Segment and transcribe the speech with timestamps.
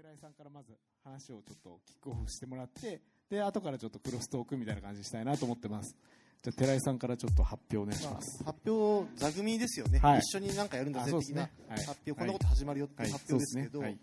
[0.00, 0.72] 寺井さんからまず
[1.04, 5.94] 話をちょっとキックオフしてもらってで後からちょっとクロストークみたいな感じにしたいなと思ってます。
[6.42, 10.20] じゃあ寺井さんからちょっと発表お願いします、発表座組ですよね、はい。
[10.20, 11.84] 一緒になんかやるんだぜ的なねはい。
[11.84, 13.98] 発表、こんなこと始まるよっていう発表ですけど、はい。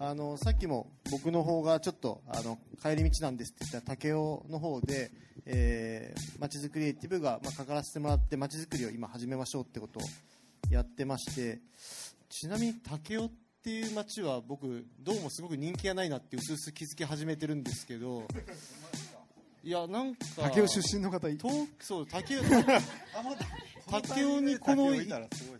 [0.00, 5.12] あのさっきも僕の方がちょっとあの帰り道なんですって言った武雄の方で、
[5.44, 10.02] えー、まちづくりエイティブが、まあ、関わらせてもらってまちづくりを今始めましょうってことを
[10.70, 11.60] やってまして
[12.28, 18.24] ちなみに武雄っていう町は僕どうもすごく人気がないなってうすうす気づき始めてるんですけど
[19.64, 24.92] いやなんか竹雄出身の方い東そう武雄武雄にこの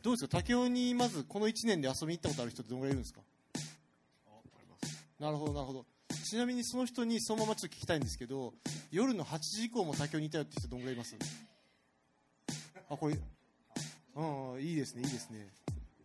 [0.03, 0.43] どうですか？
[0.43, 3.21] 武雄にまずこの1年で遊びに行ったことある人ってどのぐらいいるんですか？
[5.19, 5.87] なるほどなるほど。
[6.29, 8.53] ちなみにその人にそのままちょっと聞きたいんですけど
[8.91, 11.17] 夜の8時以降も武雄にいたよって人どのぐらいいます？
[12.91, 13.19] あこれ
[14.17, 15.49] うんいいですねいいですね。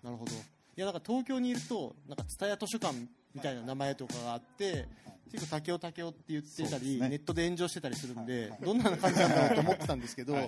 [0.03, 0.31] なるほど。
[0.31, 0.35] い
[0.81, 2.95] やなんか東京にいるとなんか蔦屋図書館
[3.33, 4.87] みたいな名前とかがあって
[5.31, 7.09] 結構武雄武雄って言ってたり、ね。
[7.09, 10.47] ネットで炎上してたりするんで、どんな感じなんだろうと思ってたんですけど、はい。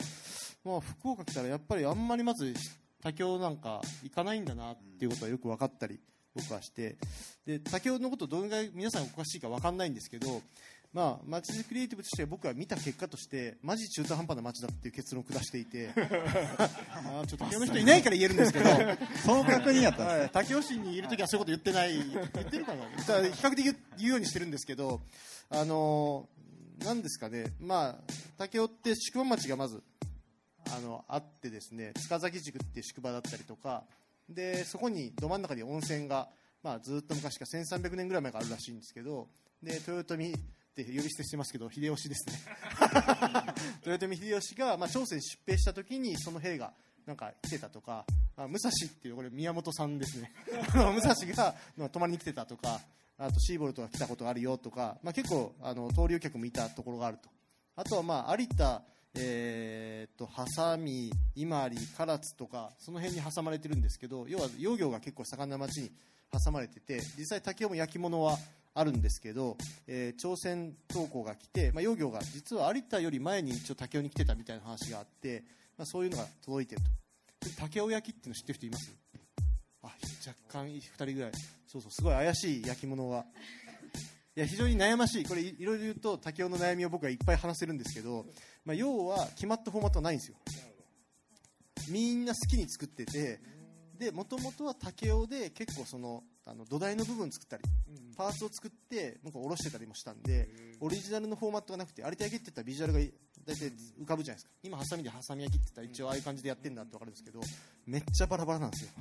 [0.66, 2.54] まあ、福岡来たらやっぱりあんまりまず
[3.02, 6.00] 武雄なんか行かないんだなっていうことはよく分かったり
[6.34, 6.96] 僕はして
[7.46, 10.42] で武雄のことどのぐらい皆さんお詳しいか分かんないんですけど
[10.94, 18.66] まあ街づくりエイティブとして僕は見た結果としてマジ中途半端な街だっていう結論を下していて あーちょっと武雄の人いないから言えるんですけど
[19.26, 23.64] その確認やったんですはい、武雄市にいるときはそういうこと言ってない、言ってるかな、だから比較的
[23.98, 25.02] 言うようにしてるんですけど、
[25.50, 26.34] あのー
[26.84, 29.82] なんですかね、まあ、武雄って宿場町がまず
[30.70, 33.86] あのあってですね、塚崎宿っていう宿場だったりとか、
[34.30, 36.30] でそこにど真ん中に温泉が、
[36.62, 39.28] まあ、ずっと昔から1300年ぐらい前からあるらしいんですけど、
[39.62, 40.34] で豊臣
[40.74, 42.42] って呼び捨てしてますけど、秀吉ですね。
[43.86, 46.74] 豊臣秀吉が、まあ、朝鮮出兵した時にその兵が
[47.06, 50.32] なんか来てたとか、あ武蔵っていうこれ宮本さんですね
[50.74, 52.82] 武蔵がま泊まりに来てたとか
[53.18, 57.30] あとシーボルトが来たことあるよとか、まあ、結構あの登竜客もいたところがあると
[57.76, 58.84] あとはまあ有田
[59.16, 65.92] えーっとハサミ、伊万里、唐津とかその辺に挟まれてるんですけど要は養業が結構盛んな町に
[66.32, 68.40] 挟まれてて実際竹雄も焼き物は
[68.76, 69.58] あるんですけど、
[69.88, 75.44] えー朝鮮投稿が来て、まあ、養業が実は有田より前に一応竹雄に来てたみたいな話があって、
[75.78, 77.50] まあ、そういうのが届いてると。
[77.50, 78.94] で竹雄焼きっていうの知ってる人います？
[79.84, 79.88] あ
[80.26, 81.32] 若干2人ぐらい。
[81.68, 83.26] そうそうすごい怪しい焼き物が
[84.36, 85.26] いや非常に悩ましい。
[85.26, 88.26] これいいろいろ言うと竹雄の悩みを僕はいっぱい話せるんですけど、
[88.66, 90.38] まあ、要は決まったフォーマットはないんですよ。
[91.90, 93.42] みんな好きに作ってて
[94.00, 97.64] でもともとは竹雄で結構そのあの土台の部分作ったり
[98.18, 100.50] パーツを作ってなんか下ろしてたりもしたんで
[100.82, 103.00] オリジナルのフォーマットがなくて有田焼きって言ったらビジュアルが
[103.46, 103.72] 大体
[104.02, 104.52] 浮かぶじゃないですか。
[104.64, 107.40] 今ハサミでハサミ焼きって言ったら一応ああいう感じでやってんだって分かるんですけど
[107.86, 108.92] めっちゃバラバラなんですよ。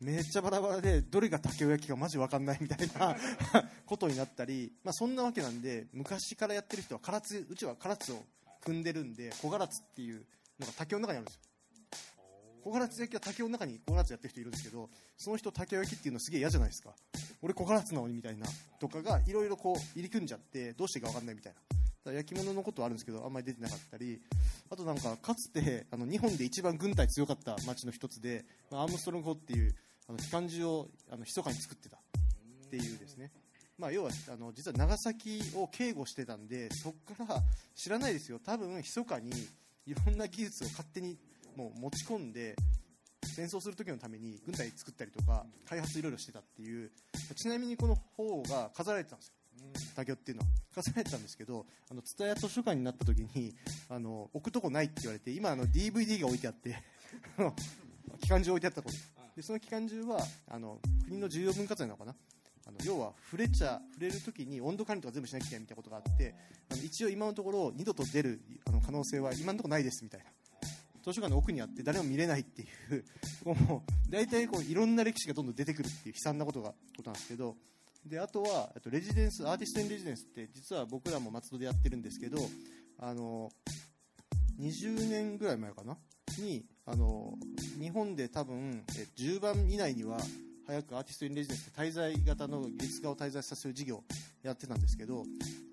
[0.00, 3.16] めっちゃバラバラでどれが竹雄焼きかマジ分かんないみたいな
[3.84, 8.24] ことになったり、まあ、そんなわけなんで昔からやってる人は唐津うちは唐津を
[8.60, 10.24] 組んでるんで小唐津っていう
[10.60, 11.40] のが竹雄の中にあるんですよ
[12.62, 16.90] 小唐津焼きは竹の中に小唐津やってる人いるんですけどその人竹雄焼きっていうのすげえ嫌じゃないですか。
[17.40, 18.46] 俺小唐津なのにみたいな
[18.80, 21.78] とかがいろいろこう入り組んじゃってどうしていいか分かんないみたいな。
[22.04, 24.20] だ焼き物のことはあるんですけどあんまり出てなかったり。
[24.70, 29.74] あとなんかかつてあの日本で一番軍隊強かった町の一つで、まあ、アームストロングっていう
[30.08, 32.00] あの機関銃をあの密かに作ってたっ
[32.70, 33.30] ていうですね。
[33.78, 37.40] まあ、要はあの実は長崎を警護してたんでそこから
[37.76, 38.40] 知らないですよ。
[38.40, 39.30] 多分密かに
[39.86, 41.16] いろんな技術を勝手に
[41.58, 42.54] もう持ち込んで
[43.24, 46.92] 戦争する時のために軍隊作ったりとか開発いろいろしてたっていう
[47.34, 49.34] ちなみにこの方が飾られてたんですよ。
[49.96, 50.48] 竹雄っていうのは。
[50.72, 53.56] 飾られてたんですけどあの蔦屋図書館になった時に
[53.88, 56.76] あの置くとこないって言われて今あの DVD が置いてあって
[58.22, 58.96] 機関銃置いてあったこと
[59.34, 62.14] でその機関銃はあの国の重要文化財なのかな。
[62.68, 66.34] あの要は触れちゃ触れるときに温度管理とか全部しなきゃいけないみたいなことがあって
[66.70, 70.26] あの一応今のところ二度と出るあの可能性は今のところないですみたいな
[71.04, 73.04] 図書館の奥にあって誰も見れないっていう
[73.44, 77.56] もう大体こういろんな歴史がどんどん出てくるっていう悲惨なことがことなんですけど
[78.04, 82.38] であとはあとレジデンスアーティスト・イン・レジデンスって実は僕らも松戸でやってるんですけど
[82.98, 83.50] あの
[84.60, 85.96] 20年ぐらい前かな？
[86.38, 87.34] にあの
[87.80, 90.18] 日本で多分え10番以内には
[90.66, 94.02] 早くアーティスト・イン・レジデンスって滞在型の芸術家を滞在させる事業
[94.42, 95.24] やってたんですけど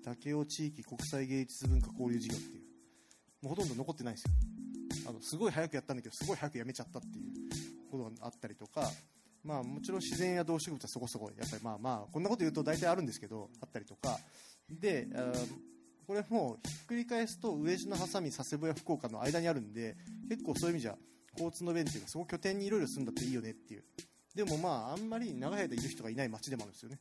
[0.04, 2.62] 武雄地域国際芸術文化交流事業っていう
[3.42, 4.30] もうほとんど残ってないんですよ。
[5.08, 8.90] あのすごい早くやったんだけどすごい早くやめちゃったっていうことがあったりとか、
[9.44, 14.18] まあ、もちろん自然や動植物はそこそこやっぱりまあまあこんなこと言うと大体あるんですけどあったりとか。
[14.68, 15.32] であ
[16.06, 19.96] これもうひっくり返すと上地のハサミ佐世保や福岡の間にあるんで
[20.28, 20.96] 結構そういう意味じゃ
[21.32, 23.84] 交通の便っていうかそこ拠点にいろいろ住んだっていいよねっていう。
[24.34, 27.00] でもまああんまり長い間いる人がいない街でもあるんですよね。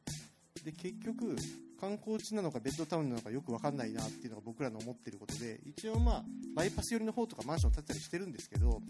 [0.63, 1.35] で結局
[1.85, 6.23] 観光地なのかベッドタウンなのかよく分かんないなっていうのが僕らの思ってることで一応まあ
[6.55, 8.81] バイパス寄りの方とかマンション建てたりしてるんですけど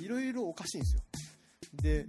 [0.00, 1.02] いろいろおかしいんですよ。
[1.74, 2.06] で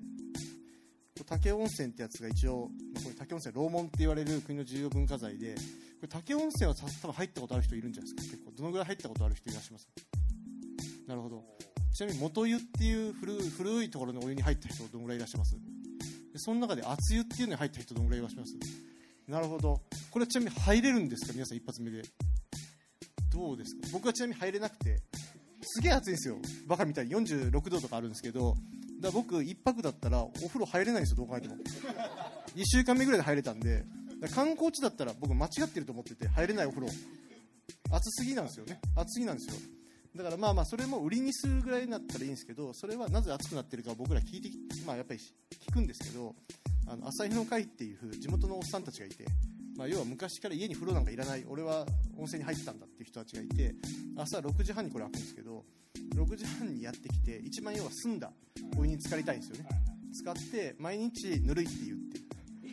[1.28, 5.62] 武温泉ってやつが一応まあこれ武温泉楼門って言われる国の重要文化財でこ
[6.04, 8.38] れ武温泉は多分入ったことある人いるんじゃないですか。
[8.38, 9.88] 結構どのぐらい入ったことある人いらっしゃいます？
[11.06, 11.44] なるほど。
[11.94, 15.56] ちなみに元湯っていう古い古いところのお湯に入った人どのぐらいいらっしゃいます？
[15.56, 15.60] で
[16.38, 18.54] その中で熱湯っていうのに入った人どのぐらいいらっしゃいます？
[19.30, 19.82] なるほど。
[20.10, 21.34] これはちなみに入れるんですか？
[21.34, 22.02] 皆さん一発目で。
[23.32, 23.88] どうですか？
[23.94, 24.98] 僕はちなみに入れなくて。
[25.62, 26.38] すげえ暑いんですよ。
[26.68, 27.16] バカみたいに。
[27.16, 28.56] 46度とかあるんですけど。
[29.00, 31.56] だから僕1泊だったらお風呂入れないんですよどう考えても。
[32.56, 33.84] 2週間目ぐらいで入れたんで。
[34.34, 36.88] 観光地だったら僕間違ってると思ってて入れないお風呂。
[37.92, 38.80] 暑すぎなんですよね。
[38.96, 39.54] 暑すぎなんですよ。
[40.16, 44.50] だからまあまあそれも売りにするぐらいになったらいいんですけどそれはなぜ暑くなってるか僕ら聞いて
[44.86, 45.20] まあやっぱり
[45.68, 46.34] 聞くんですけど
[46.90, 49.24] あの朝日の会っていう地元のおっさんたちがいて、
[49.78, 51.86] まあ、要は昔から家に風呂なんかいらない俺は
[52.18, 53.76] 温泉に入ってたんだっていう人たちがいて
[54.18, 55.64] 朝6時半にこれ開くんですけど
[56.16, 58.32] 6時半にやってきて一番要は澄んだ
[58.76, 59.70] お湯に浸かりたいんですよね。
[60.12, 62.29] 使って毎日ぬるいって言ってる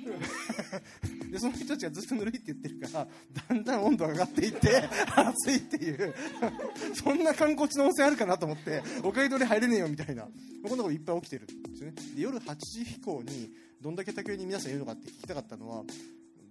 [1.30, 3.08] でその人たちがずっとぬるいって言ってるから
[3.48, 6.14] だんだん温度が上がっていって 暑いっていう。
[6.94, 10.22] そんな観光地の温泉あるかなと思っておかげで俺入れねえよみたいな。
[10.62, 11.94] こんなこといっぱい起きてるんですよね。
[12.14, 13.50] で夜8時以降に
[13.80, 15.84] どんだけ竹雄に皆さんいるのかって聞きたかったのは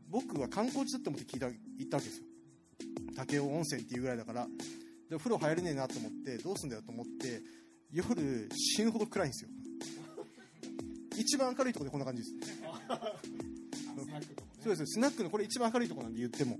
[0.10, 2.25] 僕は観光地だと思って聞いた行ったわけですよ。
[3.16, 4.48] 竹雄温泉っていうぐらいだから。
[5.10, 7.42] で風呂入れねえなと思ってどうすんだよと思って
[7.92, 9.50] 夜死ぬほど暗いんですよ。
[11.17, 12.33] 一番明るいところでこんな感じです。
[14.63, 14.85] そうです。
[14.94, 16.57] スナックのこれ一番明るいところなんで言っても。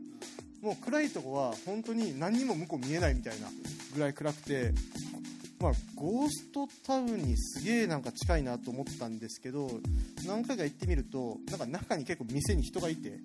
[0.61, 3.47] もう暗いとこは本当に何にも向こう見えないみたいな
[3.93, 4.73] ぐらい暗くて
[5.59, 9.69] まあ、ゴーストタウンにすげえなんか近いなと思ったんですけど
[10.27, 13.19] 何回か行ってみるとなんか中に結構店に人がいて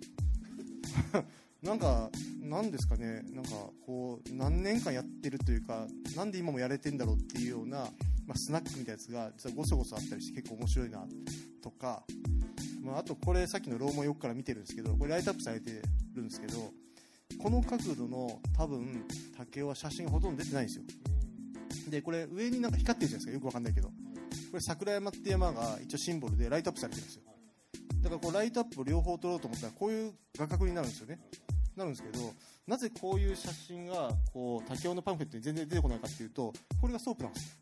[1.62, 2.10] なんか
[2.40, 3.50] なんですかねなんか
[3.84, 5.86] こう何年間やってるというか
[6.16, 7.88] なんで今もやれてんだろうっていうような、
[8.30, 11.04] まあ、スナックみたいなやつが実はごそごそあったりして結構面白いな
[11.60, 12.04] とか、
[12.80, 15.82] まあ、あとこれさっきのローマンよくから見てるんですけどこれライトアップされて
[16.14, 16.70] るんですけど
[17.42, 19.04] この角度の多分
[19.36, 20.84] 武雄は写真ほとんど出てないんですよ。
[21.88, 23.32] でこれ上になんか光ってるじゃないですか。
[23.32, 23.88] よくわかんないけど。
[23.88, 23.94] こ
[24.54, 27.22] れ桜山って山が一応シンボルでライトアップされてるんですよ。
[28.02, 31.18] だからこうライトアップを両方撮ろうと思ったらこういう画角になるんですよね。
[31.76, 32.32] なるんですけど
[32.66, 37.56] なぜこういう写真がこう武雄のパンフレットに全然出てこないかっていうとこれがソープなんですよ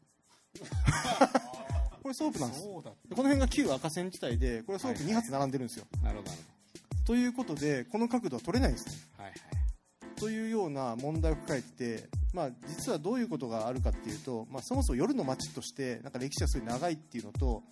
[2.02, 2.62] これソープなんです。
[2.62, 6.42] この辺が旧赤線地帯でこれソープ2発並んでるんですよ、なるほどなる
[7.04, 8.92] ということでこの角度は撮れないんですね。
[9.16, 9.40] ほどはいはい。
[10.16, 17.62] というような問題を抱えてて、まあ、実はどういうことがあるかっていうと、まあ、そもそも夜の街としてなんか歴史がすごい長いっていうのと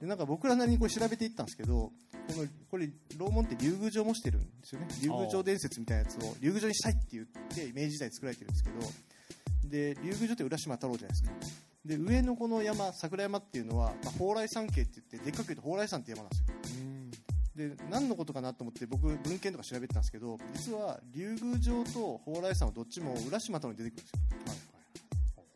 [0.00, 1.92] でなんか僕らなりにこれ調べていったんですけど
[2.28, 4.88] このこれ楼門って竜宮城もしてるんですよね。
[5.00, 16.46] 竜宮城伝説みたいなやつを竜宮城にしたいって言って明治時代に作られてるんですけどで竜宮城って浦島太郎じゃないですかで上のこの山桜山っていうのは、まあ、蓬莱山系って言ってでっかく言うと蓬莱山って山なんですよ。
[16.80, 17.10] うん。
[17.56, 24.20] で何のことかなと思って僕文献とか調べてたんですけど実は竜宮城と蓬莱山はどっちも浦島太郎に出てくるんですよ。
[24.46, 24.76] はい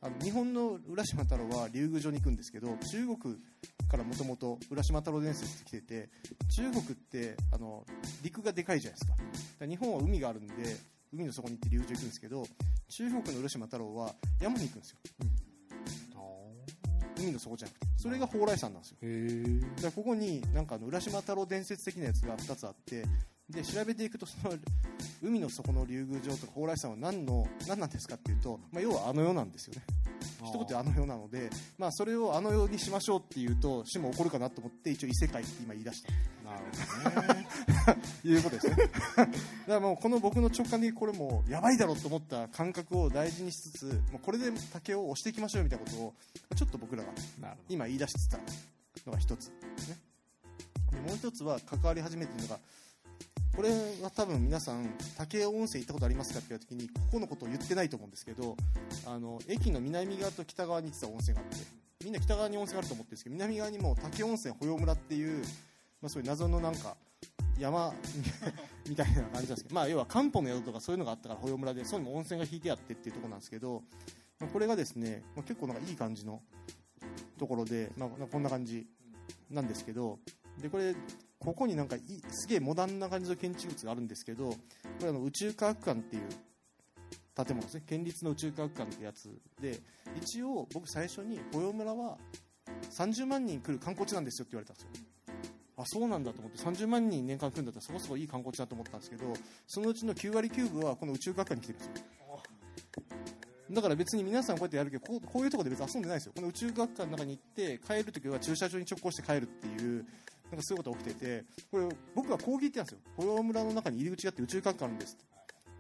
[0.02, 3.36] あの日本の浦島太郎は竜宮城に行くんですけど中国
[3.86, 6.08] からもともと浦島太郎伝説って来てて
[6.48, 7.84] 中国ってあの
[8.22, 9.06] 陸がでかいじゃないで
[9.38, 9.66] すか。
[9.66, 10.54] 日本は海があるんで
[11.12, 12.46] 海の底に行って竜宮城行くんですけど
[12.88, 14.96] 中国の浦島太郎は山に行くんですよ
[17.20, 18.98] 海の底じゃなくてそれが蓬莱山なんですよ。
[19.76, 23.04] だからここになんかあの浦島太郎伝説的なやつが2つあって
[23.48, 24.54] で調べていくとその
[25.22, 29.82] 海の底の竜宮城とか蓬莱山は何の何なんですかっていうと、まあ、要はあの世なんですよね
[30.44, 36.12] 一言であの世なので、まあ、それをあの世にしましょうっていうと死も起こるかなと思って一応異世界って今言い出した。
[36.50, 36.62] なる
[37.14, 37.46] ほどね。
[38.24, 38.76] いうことですね。
[39.16, 39.32] だか
[39.66, 46.14] らもうこの僕の直感的にこれもうやばいだろうと思った感覚を大事にしつつもうこれで竹を押していきましょうみたいなことを
[46.56, 47.12] ちょっと僕らが
[47.68, 48.38] 今言い出してた
[49.06, 49.98] のが一つですね。
[50.90, 52.58] でもう一つは関わり始めてるのが
[53.56, 53.70] これ
[54.02, 58.56] は多分皆さん武雄温泉行ったことありますかって言った時にここのことを言ってないと思うんですけど
[59.06, 61.64] あの駅の南側と北側に実は温泉があって
[62.04, 65.42] みんな北側に温泉があると思ってるんですけど南側にも武雄温泉保養村っていう、
[66.00, 66.96] まあ、そういう謎のなんか
[67.58, 67.92] 山
[68.88, 73.82] みたいな感じなんですけど、まあ、要は漢方の宿とかそういうのがあったから保養村でそういうのも温泉が引いてあってっていうところなんですけど、
[74.38, 76.40] まあこれがですね、まあ、結構なんかいい感じの
[77.38, 78.86] ところで、まあ、こんな感じ
[79.50, 80.18] なんですけど
[80.58, 80.94] でこれ
[81.40, 81.96] ここになんか
[82.30, 84.56] すげえモダンな感じの建築物があるんですけどこ
[85.02, 86.22] れあの宇宙科学館っていう
[87.34, 87.82] 建物ですね。
[87.86, 89.30] 県立の宇宙科学館ってやつ
[89.60, 89.80] で
[90.20, 92.18] 一応僕最初に保養村は
[92.90, 95.06] 30万人来る観光地なんですよって言われたんですよ。
[95.78, 99.32] あそうなんだと思って30万人年間来るんだったらそこそこいい観光地だと思ったんですけど
[99.66, 101.92] そのうちの9割9分はこの宇宙学科に来てるんですよ。
[103.70, 106.32] だから別に皆さんこうやってやるけどこうこういうところで別に遊んでないですよ。
[106.34, 110.04] この宇宙学科の中に行って帰るときは駐車場に直行して帰るっていう
[110.50, 112.98] なんかそういうことが起きててこれ僕は講義行ってたんですよ。
[113.16, 115.16] 保養村の中に入り口があって宇宙学科あるんです。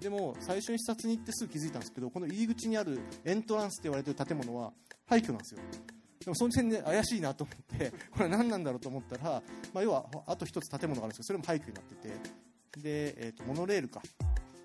[0.00, 4.72] でも最初に視察に行ってすぐ気づいたんですけどこの入り口にあるエントランスって言われてる建物は
[5.06, 5.60] 廃墟なんですよ。
[6.24, 12.40] でもその点で怪しいなと思って これ何なんだろうと思ったら、まあ、要はあと一つ建物があるんですけどそれも廃墟になってて。
[12.80, 14.02] で、えー、とモノレールか。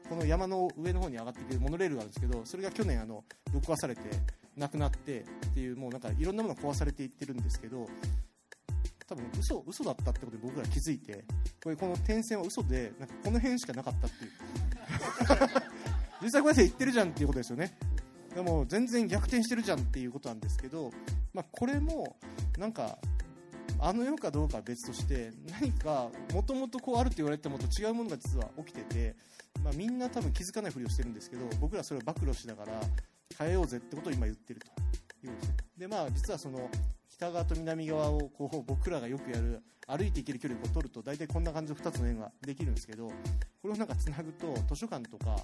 [0.08, 4.02] この山の上の方に上がっていくモノレールがあるんですけどそれが去年あのぶっ壊されて
[4.56, 7.88] なくなってっていうもうなんかいろんなものが壊されていってるんですけど
[9.08, 11.24] 多分嘘嘘だったってことで僕ら気づいて
[11.64, 14.32] これこの点線は嘘でなんかこの辺しかなかったっていう。
[16.22, 17.78] 実際こうやって言ってるじゃんっていうことですよね。
[18.34, 20.92] でも全然逆転してるじゃんっていうことなんですけど、
[21.34, 22.18] まあ、これも
[22.58, 22.98] なんか
[23.80, 29.16] あの世かどうかは別として何かもともとこうあると言われてもと違うものが実は起きてて、
[29.64, 32.82] まあ、みんな多分気づかないふりをしてるんですけど僕らそれを暴露しながら
[33.38, 34.68] 変えようぜってことを今言ってると
[35.28, 35.58] いうことですね。
[35.78, 36.70] でまあ実はその
[37.18, 43.14] 北側と南側をこう僕らがよくやる歩いて行ける距離を取ると大体こんな感じの2つの円ができるんですけどこ
[43.66, 45.38] れをなんかつなぐと図書館とか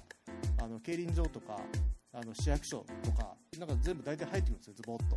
[0.62, 1.58] あの競輪場とか
[2.12, 5.16] あの市役所とかなんか全部大体入ってくるんですよズボッと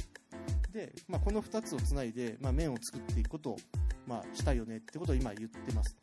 [0.72, 3.58] で、まあ、この2つをつないで、まあ、面を作っていくことを、
[4.08, 5.98] まあ、したいよねってことを今言ってます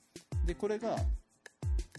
[0.44, 0.96] でこれが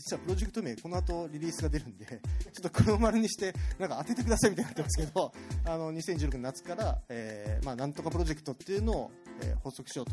[0.04, 2.20] 実はプロジェクト名この後リリースが出るんで ちょ
[2.60, 5.34] っと黒丸にしてなんか当ててくださいみたいになってますけど
[5.64, 10.06] あの2016年夏から、えーまあ、なんとかプロジェクトっていうのを、えー発足しよう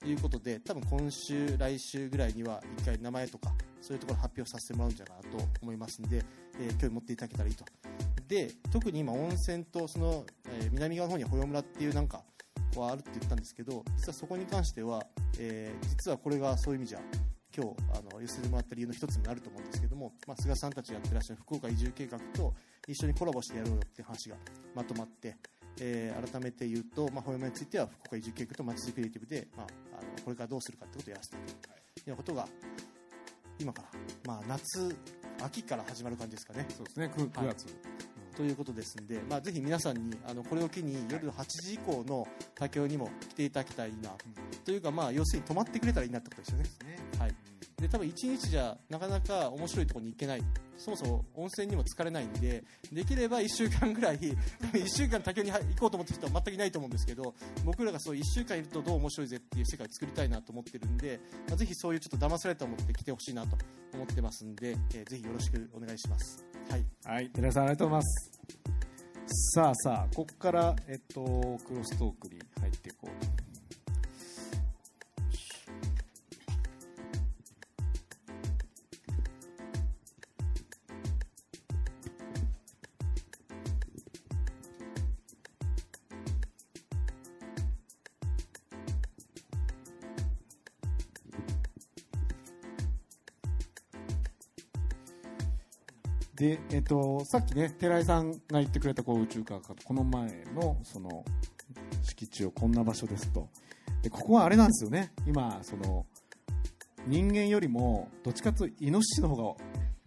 [0.00, 6.22] ということで多分今週来週ぐらいには1回名前とかそういうところ発表させてもらうんじゃないかなと思いますんで、
[6.60, 7.64] えー興味持っていただけたらいいと。
[8.28, 12.22] で特に今温泉とその、えー南側の方に保養村っていうなんか
[12.74, 15.06] こうあるって言ったんですけど実はそこに関しては、
[15.38, 17.00] えー実はこれがそういう意味じゃ
[17.58, 22.54] 今日あの寄せてもらった理由の一つになると思うんですけども、まあ、菅さんたちがやってらっしゃる福岡移住計画と
[22.86, 24.36] 一緒にコラボしてやろうよっていう話が
[24.76, 25.36] まとまって、
[25.80, 29.66] えー改めて言うと、まあ、保養村については福岡移住計画とまちづくりクリエイティブで、まあ、
[30.00, 31.74] あのこれからどうするかってことをやらせていくというよ
[32.06, 32.48] うなことが
[33.58, 33.88] 今から、
[34.24, 34.96] まあ、夏
[35.42, 36.66] 秋から始まる感じですかね。
[36.70, 37.10] そうですね。
[37.16, 37.66] 9, 9月、
[38.38, 44.10] ということですんで、まあ、ぜひ皆さんにあのこれを機に夜8時以降の竹雄にも来ていただきたいな、
[44.64, 46.98] というか、まあ、要するに泊まってくれたらいいなってことですよね。
[47.18, 47.34] はい、
[47.80, 50.42] で多分1日じゃなかなか面白いところに行けない
[50.76, 54.18] そもそも温泉にも浸かれないんでできれば1週間ぐらい
[54.72, 63.56] 1週間竹雄に行こうと思ってる人は全くいないと思うんですけど僕らがそう1週間いるとどう面白いぜっていう世界を作りたいなと思ってるんで、まあ、ぜひそういうちょっと騙されたと思って来てほしいなと
[63.94, 66.44] 思ってますんで、えーぜひよろしくお願いします。
[66.68, 68.38] はいはい、寺さんありがとうございます。
[69.54, 71.22] さあさあ、ここから、えっと、
[71.66, 73.47] クロストークに入っていこうと。
[96.38, 101.24] で、えっと、さっきね、寺井さんが言ってくれたこう宇宙科学この前のその
[102.02, 103.48] 敷地をこんな場所ですと。
[104.02, 105.12] で、ここはあれなんですよね。
[105.26, 106.06] 今、その
[107.08, 109.64] 人間よりもどっちかというとイノシシの方が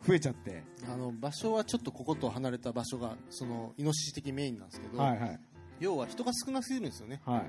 [0.07, 0.63] 増えちゃって。
[0.89, 5.39] あの場所はちょっとここと離れた場所がそのイノシシ的メインなんですけど、はいはい。
[5.81, 7.43] 要は人が少なすぎるんですよねはい。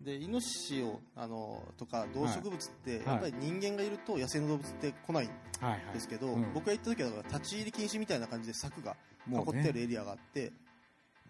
[0.00, 3.06] でイノシシをあのとか動植物って、はい。
[3.06, 5.28] やっぱり人間がいると野生の動物って来ないん
[5.60, 5.94] はいはい。
[5.94, 8.96] ですけど、うん僕が行った時は立ち入り禁止みたいな感じで柵が
[9.28, 10.52] 囲ってあるエリアがあって、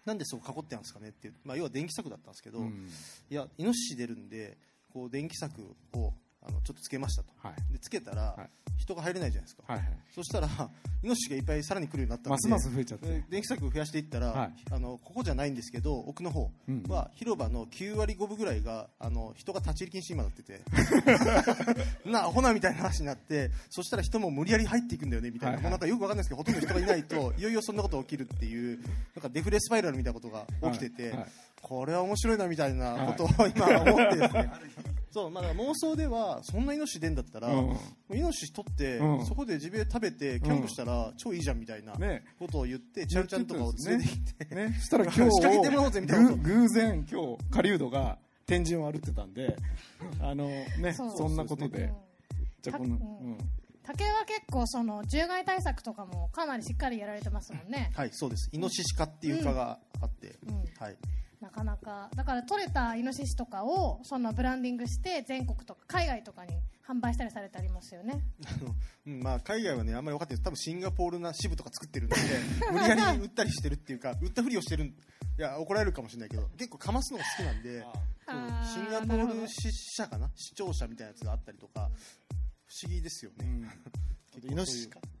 [0.05, 2.87] なんでそこ囲ってあるんですかねっていう、まあ、要は電気柵だったんですけど、うん。
[3.29, 4.57] いやイノシシ出るんで
[4.93, 5.61] こう電気柵
[5.93, 7.29] をあのちょっとつけましたと。
[7.37, 7.73] はい。
[7.73, 8.49] でつけたら、はい。
[8.77, 9.89] 人が入れないじゃないですか、はいはい。
[10.15, 10.47] そしたら
[11.03, 13.07] イノシシがいっぱいさらに来るようになったんでますます増えちゃって。
[13.07, 14.53] で電気柵を増やしていったら、はい。
[14.71, 16.83] あのここじゃないんですけど奥の方うん。
[16.83, 20.61] は広場の9割5分ぐらいがあの人が立ち入り禁止に今なってて。
[22.09, 25.71] なアホなみたいな話になってそしたら人も無理やり入っていくんだよねみたいな、はいはい。
[25.71, 28.79] なんかよくわかんないですけどほとんど人がいないと いよいよそんなことが起きるっていう
[29.15, 31.17] なんかデフレスパイラルみたいなことが起きてて、はい。
[31.17, 31.29] はい。
[31.61, 34.49] これは面白いなみたいなことを今思ってですね、
[35.11, 37.73] そうまあ、だから妄想ではそんなイノシシ出んだったら、う
[38.13, 38.17] ん。
[38.17, 39.25] イノシシ取って、うん。
[39.25, 42.23] そこでジビエ食べてキャンプしたら超いいじゃんみたいなね。
[42.37, 49.55] ことを言って、チャルちゃんとかを連れてきて、ね、 そしたら今日仕掛けてもらおうぜみたいなこ偶然今日狩人が天神を歩ってたんで
[50.21, 51.17] あのねそう。
[51.17, 51.95] そんなことで、うん
[52.61, 53.37] じゃあこの、たうん。
[53.83, 58.49] 竹は結構その獣害対策とかもかなりしっかりやられてますもんね、はい、そうです。
[58.51, 60.97] イノシシ科っていう科があって、うん、はい。
[61.41, 62.09] なかなか。
[62.15, 66.53] だから取れたイノシシとかをそのブランディングして全国とか海外とかに
[66.85, 68.21] 販売したりされてありますよね。
[69.05, 70.43] うんまあ、海外はねあんまり分かってない。
[70.43, 72.15] です多分シンガポールな支部とか作ってるんで
[72.71, 74.93] 無理やり売ったりしてるっていうか売ったふりをしてるんい
[75.37, 77.85] や怒られるかもしれないけど結構かますのが好きなんで
[78.73, 80.29] シンガポール支社かな？
[80.35, 81.89] 視聴者みたいなやつがあったりとか
[82.65, 83.69] 不思議ですよね、
[84.33, 84.99] 結構イノシシか。
[85.03, 85.18] うん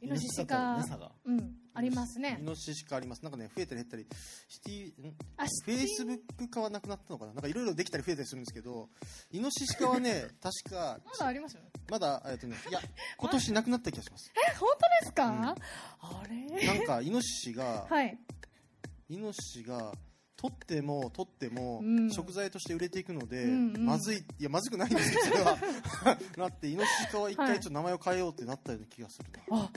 [0.00, 1.12] イノシシだったらがね差が。
[1.24, 1.66] うん。
[1.76, 2.38] ありますね。
[2.40, 4.06] イノシシ化ありますなんかね増えたり減ったり
[4.48, 8.88] シティフェイスブック化はなくなったのかななんかいろいろできたり増えたりするんですけど
[9.30, 12.80] イノシシ化はね確かまだありますよまだえっとねいや
[13.18, 15.54] 今年なくなった気がしますえ本当ですか、
[16.00, 18.18] あれなんかイノシシがはい
[19.10, 19.92] イノシシが
[20.36, 22.10] 取っても取ってもうん。
[22.10, 23.86] 食材として売れていくので、うんうん。
[23.86, 25.58] まずいいやまずくないんですよそれは。
[26.36, 29.70] なってイノシシ化は一回ちょっと名前を変えようってなったような気がするな、あ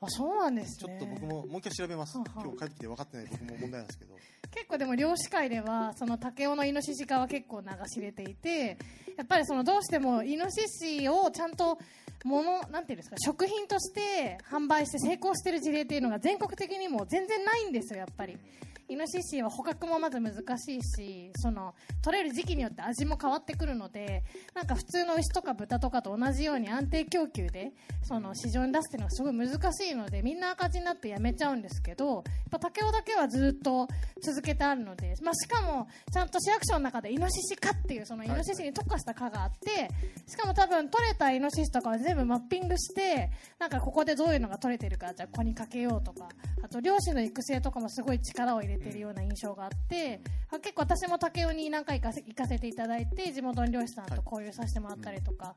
[0.00, 2.16] あそうなんですちょねっと僕ももう一回調べます。
[2.16, 4.14] 今日帰ってきて分かってない僕も問題なんですけど。
[4.50, 8.78] 結構でも漁師会ではその竹雄のイノシシ化は結構流し入れていて
[9.16, 11.76] やっぱりそのどうしてもイノシシをちゃんと
[12.24, 18.38] ものなんていうんですか食品として販売して成功してる事例っていうのが全国的にも全然ないんですよやっぱり
[18.88, 24.22] イノシシは捕獲もまず難しいしその取れる時期によって味も変わってくるので
[24.54, 27.72] なんか普通の牛とか豚とかと同じように安定供給で
[28.02, 33.88] その市場に出すっていうのがすごい難しいのでみんな赤字になってやめちゃうんですけどやっぱ竹雄だけはずっと
[34.22, 39.88] 続けてあるので、まあ、しかもちゃんと市役所の中でイノシシ科っていうそのイノシシに特化した科があって
[40.28, 46.28] しかも多分取れたイノシシとかは全部マッピングしてなんかここでどういうのが取れてるかじゃあここにかけようとか
[46.62, 55.56] あと漁師の育成とかもすごい力を入れてるような印象があって、あ結構私も竹雄に何回か行かせていただいて地元の漁師さんと交流させてもらったりとか,、なんか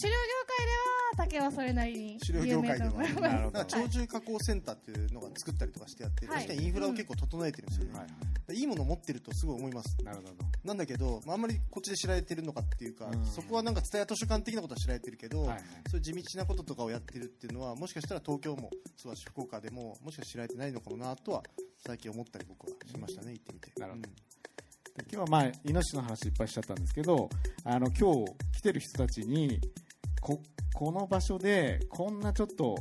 [0.00, 3.22] 狩猟業界では竹雄はそれなりに狩猟有名業界ではと思います。
[3.22, 6.36] なる鳥獣加工センターっていうのが作ったりとかしてやって、はい。
[6.44, 8.08] 確かにインフラを結構整えてるんですよね、はい
[8.52, 9.96] いいものを持ってるとすごい思います。
[10.02, 10.28] なるほど。
[10.64, 13.24] なんだけど、まあ、あんまりこっちで知られてるのかっていうか、うん。
[13.24, 15.60] そこはなんか蔦屋図書館的なことは知られてるけど、はいはい。
[15.90, 21.42] そういう地道なこととかをやってるっていうのはもしかしたら東京もそうだし福岡でももしかしたら知られてないのかもなとは
[21.84, 23.72] 最近思ったり僕はしましたね、行ってみて。
[23.80, 24.08] なるほど。
[25.10, 27.30] 今日はまあイノシシの話いっぱいしちゃったんですけど
[27.64, 29.58] あの今日来てる人たちに
[30.20, 30.38] こ
[30.74, 32.76] この場所でこんなちょっと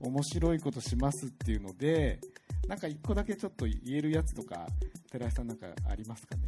[0.00, 2.18] 面白いことしますっていうので
[2.66, 4.66] なんか一個だけちょっと言えるやつとか
[5.12, 6.42] 寺井さんなんかありますかね？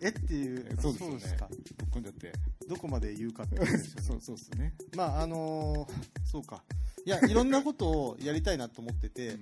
[0.00, 1.36] えっていう そうですよね。
[1.38, 1.48] か。
[1.48, 2.32] ぶっこんじゃって。
[2.68, 3.56] どこまで言うかって
[4.00, 4.74] そうそうですね。
[4.96, 5.92] まああのー
[6.24, 6.64] そうか
[7.06, 9.36] いやいろんなことをやりたいなと思ってて、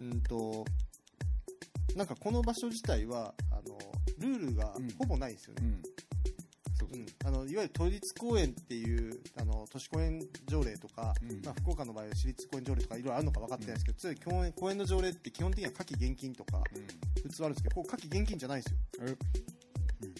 [0.00, 0.20] うん。
[0.22, 0.64] と
[1.96, 3.78] なんかこの場所自体はあの
[4.18, 5.82] ルールがほぼないんですよね、うん。
[6.78, 6.88] そう。
[6.92, 7.06] うん。
[7.24, 11.42] あのいわゆる都立公園っていうあの都市公園条例とか、うん。
[11.44, 16.62] まあ、福岡の場合は市立公園条例とかいろいろあるのか分かってないですけど、つまり公園の条例って基本的には夏季厳禁とか
[17.22, 19.16] 普通はあるんですけどここ夏季厳禁じゃないんですよ、え？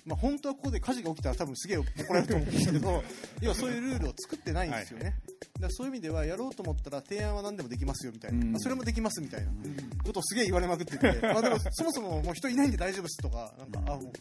[0.04, 3.04] まあ、本当はここで火事が起きたら多分すげえ怒られると思うんですけど
[3.40, 5.16] 要はそういうルールを作ってないんですよね、だか
[5.66, 8.56] らそういう意味ではやろうと思ったら提案は何でもできますよみたいな、うん。
[8.56, 9.50] あそれもできますみたいな
[10.04, 14.12] ことをすげえ言われまくってて、 まあ、でもそもそももう人いないんで大丈夫ですとかなんか、あもう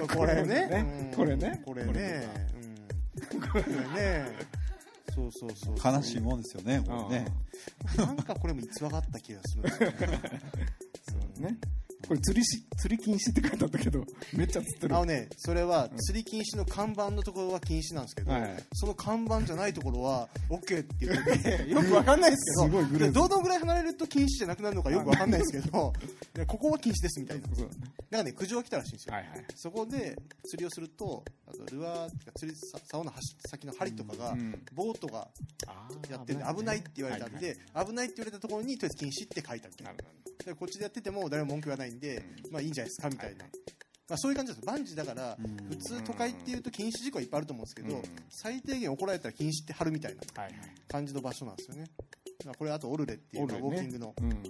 [0.00, 1.16] 僕これね、うん。
[1.16, 1.62] これね。
[1.64, 2.28] これね、
[3.32, 4.48] うん、これね。
[5.14, 7.26] そうそうそう悲しいもんですよね、これね。
[7.96, 9.96] なんかこれも逸話があった気がするんですよね。
[11.08, 11.58] そうね
[12.06, 14.94] これ釣りし釣り禁止って書いてあったけどめっちゃ釣ってる。
[14.94, 25.92] あのね、それは釣り禁止の看板のところは禁止なんですけど、はいその看板じゃないところは OK って言ってて、 よくわかんないですけど、すごいグレーでどのぐらい離れると禁止じゃなくなるのかよくわかんないですけど、
[26.34, 27.48] でここは禁止ですみたいな。
[27.48, 27.66] だか
[28.10, 29.14] らね、苦情が来たらしいんですよ。
[29.14, 34.62] はいはいそこで釣りをすると、あとルアーってか釣りさ竿の端先の針とかが、うん。
[34.72, 35.28] ボートが
[35.66, 39.92] あやってるんで危ないって言われたんで、危ないって言われたところにとりあえず禁止って書いてあるな
[40.58, 43.44] こっちでやってても誰も文句言わないんで、まあいいんじゃないですかみたいな、
[44.08, 44.66] まあ、そういう感じです。
[44.66, 45.36] バンジーだから
[45.70, 48.02] 普通都会っていうと禁止事項はいっぱいあると思うんですけど、うん。
[48.30, 50.22] 最低限怒られたら禁止って貼るみたいな
[50.88, 51.84] 感じの場所なんですよね。
[52.44, 54.30] まあこれあとオルレっていうウォーキングの、うん。
[54.30, 54.42] うん。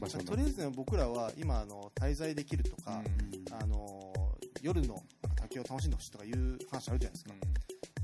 [0.00, 0.24] 場所の。
[0.24, 3.02] とりあえずね僕らは今あの滞在できるとか、
[3.52, 4.12] あの
[4.62, 5.02] 夜の
[5.36, 7.34] 滝を楽しんでほしいとかいう話あるじゃないですか、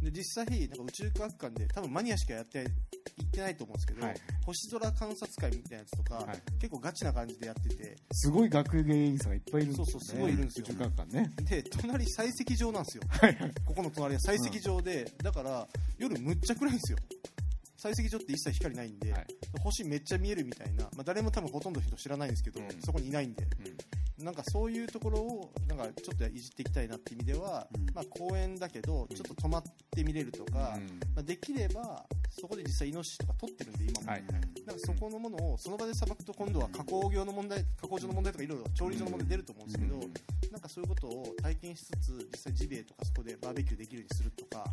[0.07, 4.17] で実際なんか宇宙科学館で多分マニアしかやって行ってないと思うんですけど、はい。
[4.45, 6.43] 星空観察会みたいなやつとか、はい。
[6.61, 7.97] 結構ガチな感じでやってて。
[8.13, 9.93] すごい学芸員さんがいっぱいいるんですよね。
[9.93, 10.67] そうそうすごいいるんですよ。
[10.69, 11.31] 宇宙科学館ね。
[11.49, 13.03] で隣採石場なんですよ。
[13.65, 15.67] ここの隣は採石場で、だから
[15.99, 16.99] 夜むっちゃ暗いんですよ。
[17.77, 19.27] 採石場って一切光ないんで、はい。
[19.61, 22.69] 星めっちゃ見えるみたいな、まあ、誰も多分ほとんどの人知らないんですけど、うん。
[22.81, 23.45] そこにいないんで
[24.19, 31.01] なんかそういうところをなんかちょっといじっていきたいなって意味では、まあ、公園だけどちょっと泊まってみれるとか、うん。
[31.15, 34.25] まあ、できればそこで実際イノシシとか取ってるんで今も、はい
[34.67, 40.01] だからそこのものをその場でさばくと今度は加工業の問題加工場の問題とかいろいろ調理場の問題出ると思うんですけど、
[40.51, 44.65] なんかそういうことを体験しつつ実際ジビエとかそこでバーベキューできるようにするとか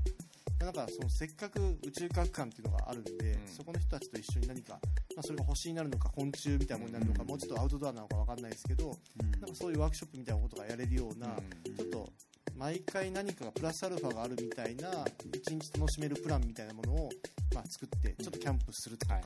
[0.63, 3.47] なんかそのせっかく宇宙科学館っていうのがあるんで、うん。
[3.47, 4.79] そこの人たちと一緒に何か、
[5.15, 8.97] まあ、それが星になるのか昆虫みたいなものになるのか、もうちょっとアウトドアなのかわかんないですけど、
[9.39, 11.75] なんかそういうワークショップみたいなことがやれるような、うん。
[11.75, 12.09] ちょっと
[12.57, 17.09] 毎回何かがプラスアルファがあるみたいな一日楽しめるプランみたいなものを、
[17.55, 19.19] まあ、作ってちょっとキャンプするとか、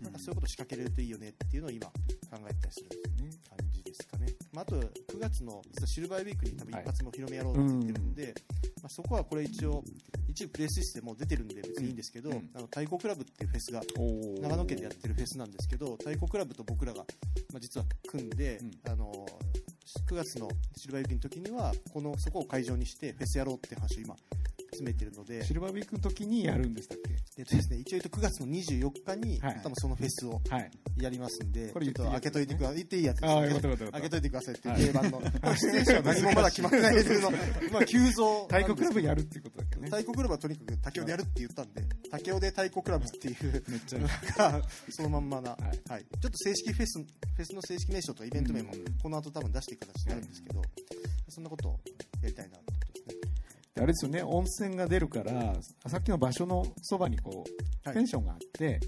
[0.00, 1.92] なんかそういうことを仕掛けれるといいよねっていうのを今考
[2.32, 3.30] えたりするんですね
[3.96, 8.34] ですかね、まあ、あと9月の実はシルバーウィークに多分一発も広めやろうって言ってるんで、
[8.82, 9.84] まあ、そこはこれ一応
[10.28, 12.50] 一部プレスリスでもう出てるんで別にいいんですけど、うん。
[12.54, 13.80] あの太鼓クラブっていうフェスが
[14.42, 17.04] 長野県でやってるフェスなんですけど太鼓クラブと僕らが、
[17.52, 18.92] まあ、実は組んで、うん。
[18.92, 19.26] あの
[20.08, 24.16] 9月のシルバーウィークの時にはこのそこを会場にしてフェスやろうって話を今
[24.72, 25.44] 詰めてるので。
[25.44, 26.98] シルバーウィークの時にやるんでしたっ
[27.36, 30.70] えっとですね、一応言うと9月の24日に、はい多分そのフェスをけはい
[31.02, 32.76] やりますんで、これ言ってちょっと開けといてください。
[32.76, 35.22] 言っていいやつですああねよかったよかったよかった開けといてくださいっていうはい定番の。
[35.56, 38.42] 出演者は何も まだ決まってないレベルの、まあ、急増。
[38.44, 45.56] 太鼓クラブやるっていうことだけどね太鼓クラブはとにかく竹雄でやるって言ったんで、竹雄で太鼓クラブっていう、めっちゃそのまんまな、は
[45.88, 46.04] はいい。
[46.20, 50.62] ちょっと正式フェス、フェスの正式名称とかイベント名もうん、この後多分出していく形になるんですけど、
[51.28, 51.80] そんなことを
[52.22, 52.53] やりたいな。
[53.76, 55.52] あれですよね温泉が出るから
[55.86, 58.80] さっきの場所のそばにこう、はいペンションがあって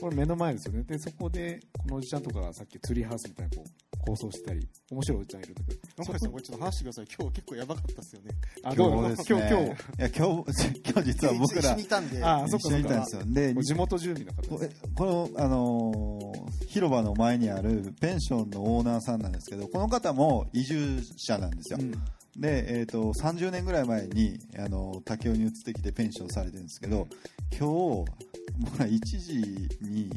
[0.00, 7.06] これ目の前ですよねでそこでこのおじちゃんとかがさっきツリーハウスみたいなこう構想したり面白いおじちゃんいるんだけどなんかさん、これちょっと話してください。
[7.18, 8.30] 今日結構やばかったですよね。
[8.62, 9.38] あどう今日ですね。
[9.38, 13.22] 今日今日いや、今日、今日実は僕ら一緒にいたんで、ああそっか一緒にいたんですよ。
[13.26, 21.78] で、地元住民の方こですこの、あのー広場の前にあるペンションのオーナーさんなんですけど、この方も移住者なんですよ。
[21.80, 21.94] うん
[22.38, 27.08] で、えー、と30年ぐらい前にあの竹雄に移ってきてペンションされてるんですけど
[27.50, 28.12] 今日
[28.60, 29.38] 僕ら1時
[29.82, 30.10] に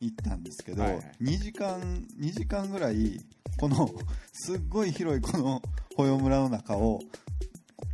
[0.00, 0.92] 行ったんですけど、はい。
[0.94, 1.80] はい2時間
[2.20, 3.20] 2時間ぐらい
[3.58, 3.90] この
[4.32, 5.62] すっごい広いこの
[5.96, 7.00] 保養村の中を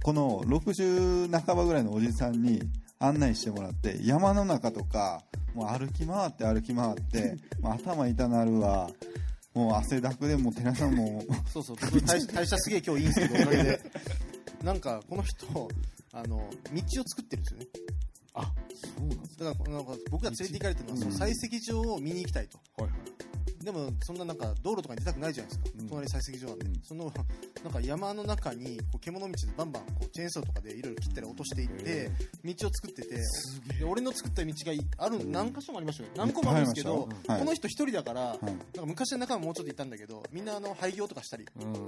[0.02, 2.61] この60半ばぐらいのおじさんに
[2.98, 5.22] 案内してもらって山の中とか
[5.55, 8.90] もう歩き回って歩き回ってもう頭痛なるわ
[9.54, 13.80] もう汗だくでもう寺さんもそうそう、僕代謝代謝すげえ今日いいんですけど、おかげで。
[14.64, 15.68] なんか、この人、
[16.12, 16.48] あの、道を
[17.06, 17.66] 作ってるんですよね。
[18.34, 18.52] あ
[18.96, 22.58] そうなんですだから、なんか僕が連れて行かれてるのは、その採石場を見に行きたいと。
[22.82, 23.32] はいはい
[23.64, 25.70] でも、そんななんか、道路とかに出たくないじゃないですか。
[25.79, 25.88] うん。
[25.88, 26.66] 隣採石場なんで。
[26.66, 26.81] うん。
[26.83, 27.12] その、
[27.64, 32.11] なんか山の中に、こう獣道でバンバン、こう、チェーンソーとかでいろいろ切ったり落としていって、
[32.44, 33.16] 道を作ってて、
[33.79, 36.11] で俺の作った道がいある、何箇所もありましたよ。
[36.16, 38.44] 何個もあるんですけどこの人一人だから、はい。
[38.44, 41.87] なんか昔の仲間ももうちょっといたんだけど、みんなあの廃業とかしたり、うん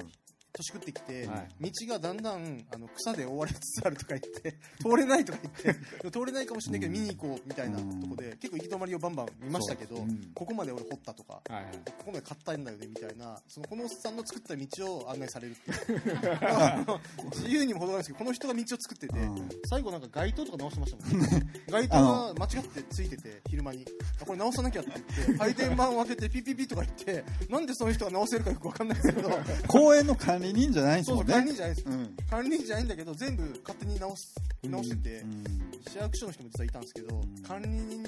[0.57, 11.75] 年食ってきて、は道がだんだんあの草で覆われつつあるとか言って 通れないとか言って通れないかもしれないけど見に行こうみたいなとこで結構行き止まりをバンバン見ましたけど、そううんここまで俺掘ったとかはいはい。
[11.87, 16.03] ここまで買ったんだよねみたいなそのこのおっさんの作った道を案内されるっていう。
[16.41, 17.01] あ の
[17.33, 19.49] 自由にも程があるんですけどこの人が道を作ってて、うん。
[19.69, 21.29] 最後なんか街灯とか直してましたもんね。
[21.69, 23.85] 街灯が間違ってついてて昼間に。
[24.23, 29.31] あこれ直さなきゃって言って配電盤を開けてピッピッピッとか言ってなんでその人が直せるかよくわかんないですけど
[29.67, 31.35] 公園の管理人じゃないですそうそうもんね。
[31.35, 32.17] 管理人じゃないですうん。
[32.31, 35.45] 管理人じゃないんだけど全部勝手に直す直してて、うん
[35.87, 38.03] 市役所の人も実はいたんですけど、管理人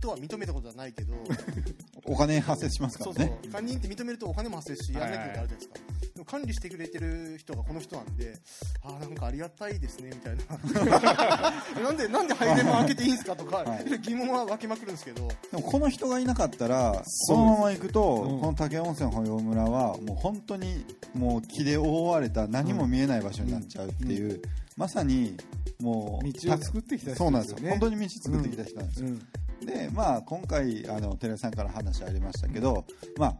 [0.00, 1.14] とは認めたことはないけど、
[2.04, 3.38] お金発生しますかそうらね。
[3.42, 5.74] そう管理人って認めるとお金も発生しやらなきゃいけないってあるじゃないですか、
[6.14, 8.38] でも管理してくれてる人がこの人なんで
[8.82, 11.80] ああなんかありがたいですねみたいな。
[11.82, 13.98] なんでなんで配電盤開けていいんですかとか、 はい。
[14.00, 15.28] 疑問は湧きまくるんですけど。
[15.28, 18.40] でもこの人がいなかったらそのまま行くと、うん。
[18.40, 20.84] この竹温泉保養村はもう本当に
[21.14, 24.40] もう木で覆われた何も見えない場所になっちゃうっていう、
[24.76, 25.36] まさに
[25.78, 27.14] もう道を作ってきた人ですよね。
[27.16, 27.70] そうなんですよ。
[27.70, 29.26] 本当に道作ってきた人なんですよ、うん
[29.64, 32.84] でまあ今回あの寺井さんから話ありましたけど、
[33.18, 33.36] まあ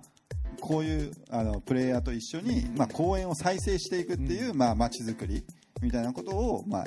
[0.61, 5.43] こういうあのプレイヤーと一緒に、まあ、公園を再生していくっていう、まあ街づくり
[5.81, 6.85] みたいなことを、まあ、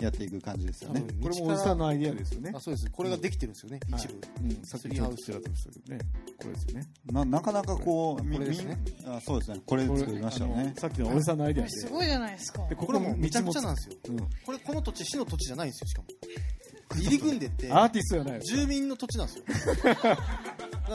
[0.00, 1.04] やっていく感じですよね。
[1.22, 2.52] これもおじさんのアイディアですよね。
[2.54, 2.90] あそうです。
[2.90, 6.00] これができてるんですよね、一部、うん、さっきちょっとちらっとしたけどね。
[6.38, 6.86] これですよね。
[7.12, 8.78] ななかなかこうみこれですね。
[9.06, 9.60] あそうですね。
[9.66, 10.72] これ作りましたよね。
[10.78, 12.66] さっきのおじさんのアイディアすでごいじゃないですか。
[12.68, 13.96] でここれもうめちゃくちゃなんですよ。
[14.08, 14.18] うん。
[14.18, 16.08] これこの土地市の土地じゃないんですよしかも
[16.96, 18.40] 入り組んでってアーティストじゃないよ。
[18.44, 19.44] 住民の土地なんですよ。
[19.84, 20.18] だか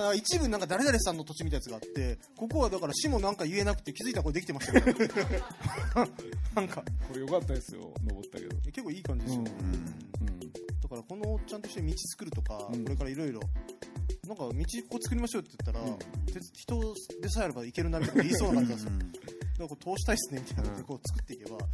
[0.09, 4.85] ら一部なんか誰々さんの土地みたいなやつがあってここはだから市もなんか言えなくて気づいたらこれできてましたよ。
[6.55, 6.83] なんか。
[7.07, 8.57] これ良かったですよ登ったけど。
[8.61, 10.27] 結構いい感じですよ、うん。
[10.27, 10.39] うん。
[10.39, 12.83] だからこのおっちゃんと一緒に道作るとか、うん。
[12.83, 13.39] これからいろいろ
[14.27, 14.53] なんか道こ
[14.89, 15.97] こ作りましょうって言ったら、うん。
[16.25, 19.11] て人でさえあればいけるなみたいな言いそうな感じなんですようん。
[19.11, 19.21] だか
[19.59, 21.65] らこう通したいっすねみたいなこう作っていけば、ま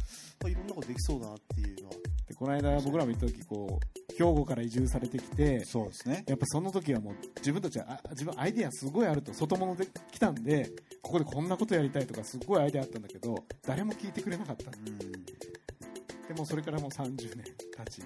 [0.44, 1.94] あいろんなことできそうだなっていうのは。
[2.28, 6.24] でこの間僕らも行った時こう兵庫から移住されてきてそうですね。
[6.26, 10.70] やっぱその時はもう自分たちはあ自分アイデアすごいあると外物で来たんで
[11.02, 13.34] ここでこんなことやりたいとかすごいアイデアあったんだけど
[13.66, 14.70] 誰も聞いてくれなかった。
[14.70, 14.98] うん。
[14.98, 17.44] でもそれからもう30年
[17.84, 18.00] 経ち。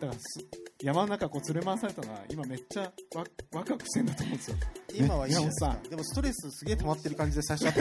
[0.00, 0.18] だからす
[0.80, 4.56] 山の中こう連れ回されたのは今めっちゃワワクワクしてんだと思うんですよ。
[4.94, 5.48] 今はいいじゃな
[5.84, 7.72] いでもストレスすげえ溜まってる感じで最初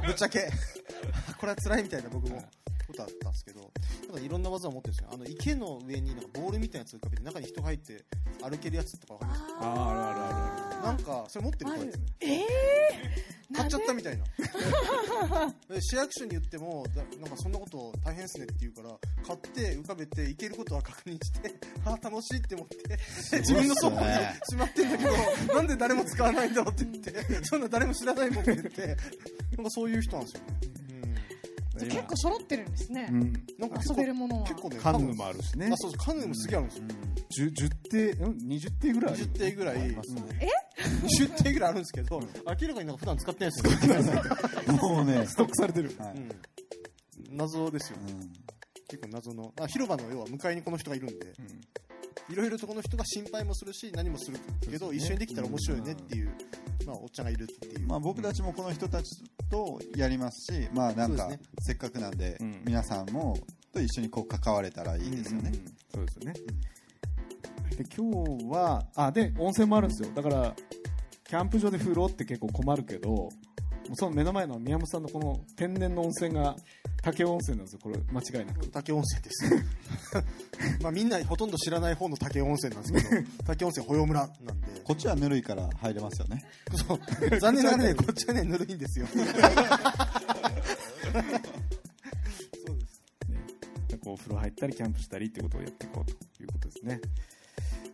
[0.00, 0.50] ぶっちゃけ。
[1.38, 2.42] これは辛いみたいな僕も
[2.92, 3.72] ことあったんですけど
[4.08, 5.10] なんかいろんな技を持ってるんですよ。
[5.12, 8.04] あの池の上になんかボールみたいなやつを浮かべて中に人が入って
[8.42, 9.42] 歩けるやつとかわかります？
[9.60, 10.86] あああるあるある。
[10.86, 12.04] なんかそれ持ってる子ですね。
[12.20, 12.46] ええ
[13.52, 14.24] 買っちゃったみたいな。
[15.68, 21.52] で市役所に言ってもだなんかそんなこと大変っすねって言うから買って浮かべていけることは確認して
[21.84, 22.76] あー楽しいって思って
[23.40, 24.06] 自分の倉庫に
[24.48, 30.46] しまってんだけどなんで誰も使わないんだろうって言ってそんな誰も知らないもんって言ってなんかそういう人なんですよね、
[31.74, 33.22] 結構揃ってるんですね、うん。
[33.22, 34.48] うん、なんか遊べるものは。
[34.48, 35.70] 結構ねカヌーもあるしね。
[35.72, 36.74] あそうそうカヌーもすげえあるんで
[37.30, 39.14] すよ、10, 10艇うん？20艇ぐらい？
[39.14, 39.80] ある20艇ぐらい。
[39.80, 40.22] ありますね
[40.76, 44.22] 20艇ぐらいあるんですけど、明らかになんか普段使ってないですよ
[44.72, 45.26] ね、もうね。
[45.26, 45.94] ストックされてる。
[45.98, 46.14] はい。
[46.16, 48.32] うん、謎ですよね、うん。
[48.88, 49.52] 結構謎の。
[49.60, 51.26] あ広場の要は向かいにこの人がいるんで。
[51.26, 51.60] うん
[52.28, 54.38] いろいろとこの人が心配もするし何もする
[54.70, 56.30] けど、一緒にできたら面白いよねっていう、
[56.86, 59.10] まあ、おっちゃんがいるっていう、まあ、僕たちもこの人たち
[59.50, 61.28] とやりますし、まあ、なんか
[61.60, 62.62] せっかくなんでうん。
[62.64, 63.36] 皆さんも
[63.72, 65.52] と一緒にこう関われたらいいですよね。
[65.92, 66.34] そうですよね、
[67.76, 70.10] で今日はあで温泉もあるんですよ。
[70.14, 70.54] だから
[71.24, 73.28] キャンプ場で風呂って結構困るけど
[73.94, 76.54] その目の前の宮本さんのこの天然の温泉が
[77.02, 77.80] 竹温泉なんですよ。
[77.82, 78.66] これ間違いなく。
[78.68, 79.50] 竹温泉です
[80.82, 84.80] まあみんなほとんど知らない方の竹温泉なんですけど 竹温泉保養村なんで。
[84.84, 86.44] こっちはぬるいから入れますよね。
[86.86, 87.00] そう。
[87.40, 89.06] 残念ながらねこっちはねぬるいんですよ。
[89.12, 89.30] そうで
[92.86, 93.02] す。
[93.90, 97.00] ね、こうお風呂入ったりキャンプしたりってことをやっていこうということですね。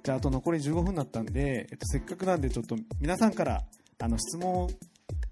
[0.02, 3.64] じゃああと残り15分になったんで、えっと、せっかくなんでちょっと皆さんから
[3.98, 4.70] あの質問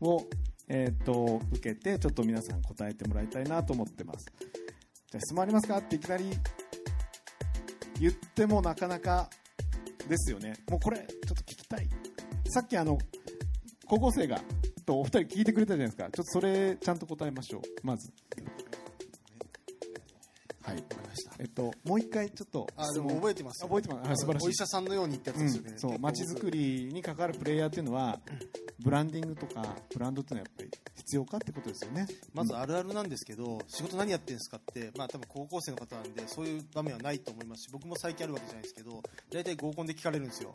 [0.00, 0.26] を、
[0.68, 4.26] えっと受けてちょっと皆さん答えてもらいたいなと思ってます。
[5.10, 5.78] じゃあ質問ありますか？
[5.78, 6.24] っていきなり
[8.00, 9.28] 言ってもなかなか
[10.08, 10.54] ですよね。
[10.70, 11.88] もうこれちょっと聞きたい。
[12.48, 12.98] さっきあの
[13.86, 14.40] 高校生が
[14.86, 16.04] とお二人聞いてくれたじゃないですか。
[16.04, 17.62] ちょっとそれちゃんと答えましょう。
[17.82, 18.10] まず。
[20.62, 20.84] はい。
[21.16, 21.32] した。
[21.38, 24.10] えっと、もう一回ちょっとあでも覚えてますあ覚えてます。
[24.10, 24.46] あ素晴らしい。
[24.46, 25.98] お医者さんのようにってやつですよね、うん、そう。
[25.98, 28.20] 街づくりに関わるプレイヤーっていうのは
[28.80, 32.06] ブランディングとかブランドっていうのはやっぱり必要かってことですよね。
[32.34, 40.52] まずあるあるなんですけど、仕事何やってるんですかって、まあ多分高校生の方なんで、そういう場面はないと思いますし、僕も最近あるわけじゃないですけど、大体合コンで聞かれるんですよ。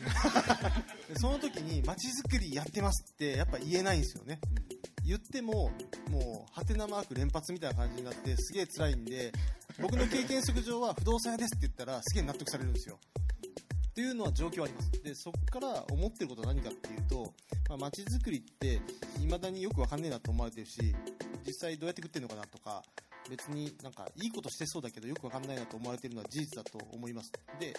[1.08, 4.40] でその時に、街づくりやってますって、やっぱ言えないんですよね。
[5.04, 5.70] 言っても、
[6.08, 9.32] もう、ハテナマーク連発みたいな感じになって、すげえ辛いんで、
[9.80, 12.98] 僕の経験則上は不動産屋ですって言ったら、すげえ納得されるんですよ。
[13.90, 14.90] っていうのは状況あります。
[15.02, 17.32] で、そこから思ってることは何かっていうと、
[17.68, 18.80] まあ、街づくりって、
[19.18, 20.94] 未だによくわかんねえなと思われてるし、
[21.46, 22.82] 実際どうやって食ってるのかなとか、
[23.28, 27.32] 別になんかいいことしてそうだけどよくわかんないなと思われてるのは事実だと思います。
[27.58, 27.74] で、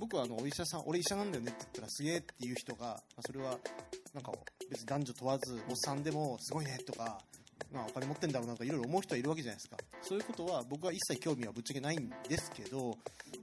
[0.00, 3.58] 僕はあのお医者さん、俺医者なんだよねって言ったらすげえっていう人が、まあ、それは
[4.12, 4.32] なんか
[4.70, 7.20] 別に男女問わず、おっさんでもすごいねとか、
[7.72, 9.76] まあ、お金持ってんだろうなとかいろいろ思う人はいるわけじゃないですか。
[10.02, 12.96] そういうことは僕は一切興味はぶっちゃけないんですけど、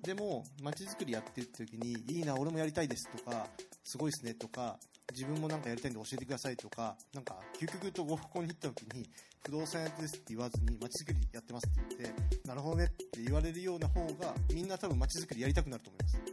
[0.04, 3.48] でも街づくりやってる時にいいな、俺もやりたいですとか、
[3.84, 4.78] すごいですねとか、
[5.12, 9.10] 自分もなんかやりたいんで教えてくださいとか、なんか究極と合コンに行った時に
[9.44, 16.16] 不動産屋ですって言わずに街づくりやってますって言って、なるほどねって言われるような方がみんな多分街づくりやりたくなると思います。
[16.16, 16.26] だか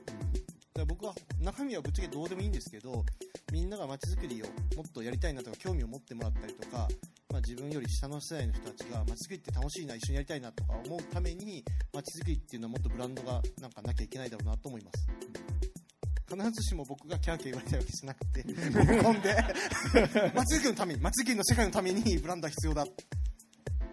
[0.74, 3.04] ら僕は中身はぶっちゃけどうでもいいんですけど、
[3.52, 6.88] みんなが街づくりをもっとやりたいなとか興味を持ってもらったりとか、
[7.30, 15.08] まあ、自分より下の世代の人たちが街づくりって楽しいな、一緒にやりたいなとか思うために街づくりっていうのはもっとブランドがなんかなきゃいけないだろうなと思います。
[16.30, 19.34] 必ずしも僕がキャーキャー言われたわけじゃなくて、僕本で、
[20.34, 22.92] 街づくりのために、街づくりの世界のためにブランドは必要だと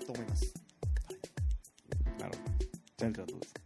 [0.10, 0.54] 思います。
[1.08, 2.56] はいなるほど
[2.98, 3.62] ジャルちゃんどうですか？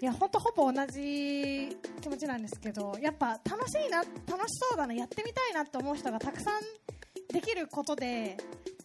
[0.00, 6.60] いや本当ほぼ同じ気持ちなんですけどやっぱ楽しいな楽しそうだなやってみたいなって思う人がたくさん
[7.32, 8.36] できることで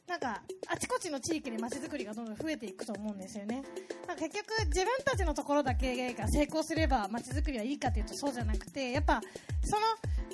[0.07, 3.63] なんかあちこちの地域で街づくりがどんどん増えていくと思うんですよね。
[4.07, 9.21] なんか結局自分たちのところだけが成功すれば街づくりはいいかっていうとそうじゃなくてやっぱ
[9.63, 9.83] その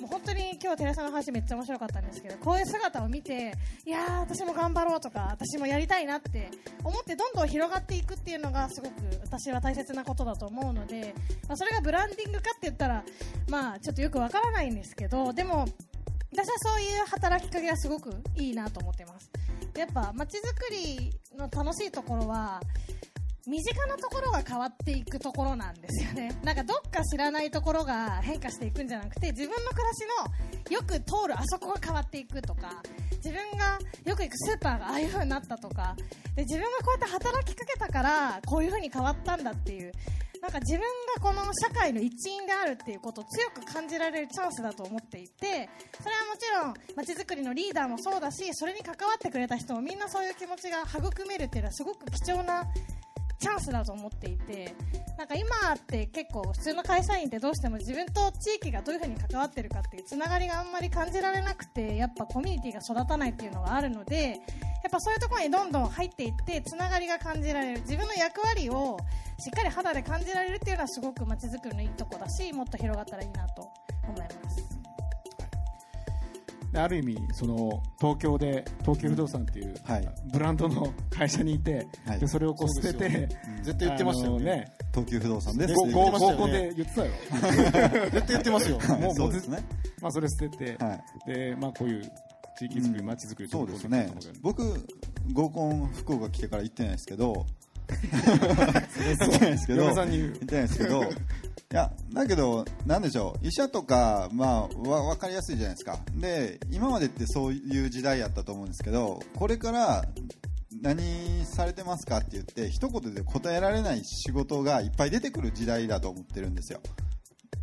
[0.02, 3.54] もう本当に今日寺さんの話めっちゃ面白かったんですけどこういう姿を見て
[3.86, 6.50] いやー私も頑張ろうとか私もやりたいなって
[6.82, 11.14] 思ってどんどん広がっていくっていうのがすごく私は大切なことだと思うので、
[11.46, 13.04] まあ、それがブランディングかって言ったら
[13.48, 15.66] まあちょっとよくわからないんですけどでも
[16.32, 19.30] 私はそういう働きかけがすごくいいなと思ってます。
[19.76, 22.60] やっぱ街づくりの楽しいところは
[23.46, 26.38] 身近なところが変わっていくところなんですよね。
[26.44, 30.06] なんかどっか知らないところが変化していくんじゃなくて、自分の暮らし
[30.68, 32.82] のよく通るあそこが変わっていくとか、
[33.16, 35.96] 自分がよく行くスーパーがああいう風になったとか、
[36.36, 39.92] で自分がこうやって働きかけたから、こういう風に変わったんだっていう、
[40.40, 40.80] なんか自分
[41.16, 45.68] がこの社会の一員であるっていうことを強く感じられるチャンスだと思っていて、
[46.00, 52.66] それはもちろん街づくりのリーダーもそうだし、それに関わってくれた人もみんなそういう気持ちが育めるっていうのはすごく貴重な
[53.42, 54.72] チャンスだと思っていて
[55.18, 64.38] なんか今って結構普通の会社員ってどうしても自分と地域がどういうふうに関わってるかっていうつながりがあんまり感じられなくてやっぱコミュニティが育たないっていうのがあるので
[64.84, 68.96] やっぱそういうところにどんどん入っていってつながりが感じられる自分の役割を
[69.40, 73.68] しっかり肌で感じられるっていうのはすごく街づくりのいいとこだしもっと広がったらいいなと
[74.08, 74.51] 思います。
[76.72, 80.08] である意味その東京で東急不動産っていう、はい。
[80.32, 82.20] ブランドの会社にいて、はい。
[82.20, 83.28] でそれをこう捨てて、
[83.62, 84.44] 絶対言ってましたよね。
[84.44, 84.72] ね。
[84.92, 85.74] 東急不動産です。
[85.74, 87.12] 合コンで言ってたよ。
[87.30, 88.78] 絶対言ってますよ。
[88.78, 89.58] は いもうそうですね。
[90.00, 91.02] まあそれ捨てて、はい。
[91.26, 92.12] でまあこういう
[92.58, 94.10] 地域づくり、街づくりそうですね。
[94.40, 94.62] 僕
[95.32, 97.46] 合コン福岡来てから行ってないですけど
[97.92, 105.98] 行ってないですけど言ってないですけどいやだけどなんでしょう医者とかまあわ分かりやすいじゃないですか。
[106.14, 110.04] で今までってそういう時代やったと思うんですけどこれから
[110.82, 116.80] 何されてますかって言って一言で答えられない仕事がいっぱい出てくる時代だと思ってるんですよ。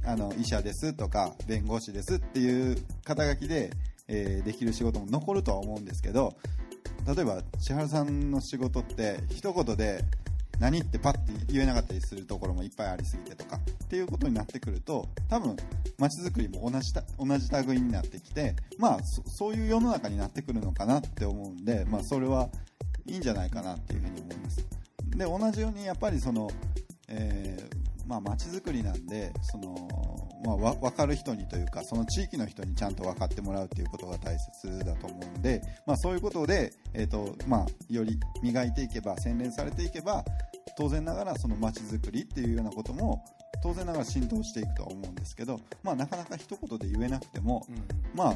[0.06, 3.72] あの医者ですとか弁護士ですっていう肩書きで、
[4.08, 6.36] えーできる仕事も残るとは思うんですけど
[7.08, 10.04] 例えば千春さんの仕事って一言で
[10.60, 15.56] 何ってパッて言えなかったりするところもいっぱいありすぎてとかっていうことになってくると多分
[15.98, 22.50] 街づくりも同じ同じ類になってきてまあそそういう世の中になってくるのかなって思うんで、まあ、それは
[23.06, 24.65] いいんじゃないかなっていうふうに思います。
[25.15, 26.50] で同じようにやっぱりその、
[27.08, 29.88] えーまあ、街づくりなんでその、
[30.43, 40.26] まあ、わ分かる人にというかその地域の人にちゃんと分かってもらうということが大切だと思うんで、まあ、そういうことで、えーとまあ、より磨いていけば洗練されていけば
[40.76, 43.24] 当然ながらその街づくりっていうようなことも
[43.62, 47.67] 当然ながら浸透していくとは思うんですけど、まあ、なかなか一言で言えなくても、
[48.15, 48.36] まあ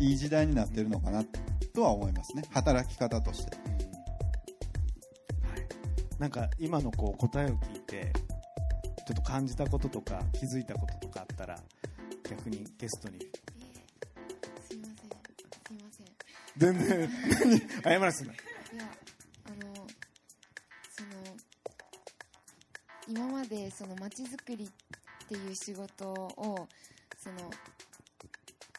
[0.00, 1.24] いい時代になってるのかな
[1.72, 2.42] とは思いますね。
[2.50, 3.56] 働き方として。
[6.18, 8.12] なんか今のこう答えを聞いて
[9.06, 11.58] ちょっと感じたこととか気づいたこととかあったら
[12.28, 13.18] 逆にゲストに。
[13.20, 15.10] すいません。
[15.66, 16.06] すいません。
[16.06, 16.10] い
[16.56, 17.60] 全然何？
[17.82, 18.38] 謝らすなや
[19.46, 19.74] あの
[20.90, 21.08] その
[23.08, 24.68] 今までその街づくりっ
[25.28, 26.68] ていう仕事を
[27.18, 27.50] その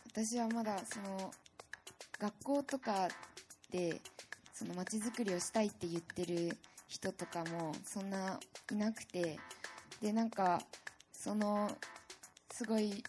[0.08, 1.32] 私はまだその
[2.20, 3.10] 学校とか
[3.72, 4.02] で
[4.54, 6.58] その街づくりをしたいって言ってる
[6.88, 8.40] 人とかもそんな
[8.72, 9.38] いなくて
[10.02, 10.62] でなんか
[11.14, 11.70] その
[12.52, 13.04] すごい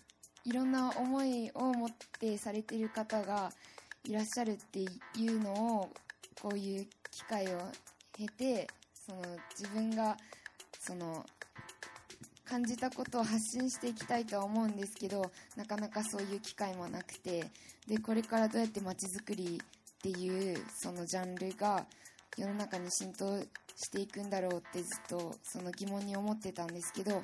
[0.44, 3.50] いろんな思いを持ってされてる方が
[4.04, 4.86] いらっしゃるってい
[5.28, 5.90] うのを
[6.40, 7.58] こういう機会を
[8.12, 9.22] 経てその
[9.58, 10.16] 自分が
[10.78, 11.24] その
[12.44, 17.50] 感じたことを発信していきたいとは思うんですけどなかなかそういう機会もなくて
[17.88, 21.84] でこれからどうやって街づくりっていうそのジャンルが
[22.36, 23.42] 世の中に浸透
[23.76, 27.22] していくんだろうってずっとその疑問に思ってたんですけど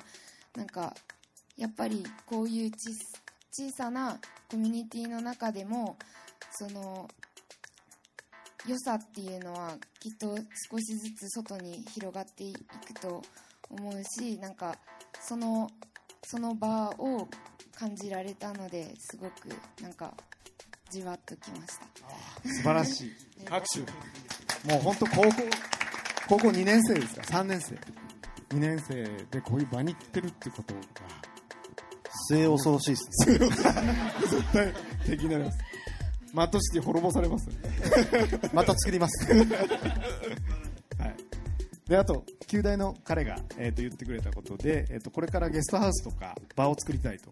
[0.55, 0.93] なんか
[1.57, 2.91] やっぱりこういう小
[3.51, 5.97] 小さなコミュニティの中でも
[6.51, 7.07] その
[8.67, 10.35] 良さっていうのはきっと
[10.71, 13.21] 少しずつ外に広がっていくと
[13.69, 14.75] 思うしなんか
[15.19, 15.69] その
[16.23, 17.27] その場を
[17.75, 19.49] 感じられたのですごく
[19.81, 20.13] なんか
[20.89, 22.47] じわっときました。
[22.47, 23.13] 素晴らしい。
[23.49, 23.79] 拍手
[24.71, 25.31] もう本当高校
[26.27, 27.75] 高校2年生ですか？3年生。
[28.55, 30.81] 2年生でこういう場に来てるってことが。
[32.27, 33.39] 末恐ろしいですね。
[34.29, 34.73] 絶対
[35.05, 35.57] 敵になります
[36.33, 37.49] マットシティ滅ぼされます
[38.53, 39.27] また作ります。
[39.33, 41.15] はい、
[41.87, 47.29] であと旧大の彼が、えー、と言ってくれたことで、えー、とこれからゲストハウスとか場を作りたいと。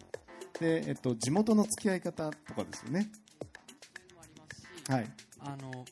[0.60, 3.10] で、えー、と地元の付き合い方とかですよね。
[4.88, 5.12] はい。
[5.40, 5.86] あの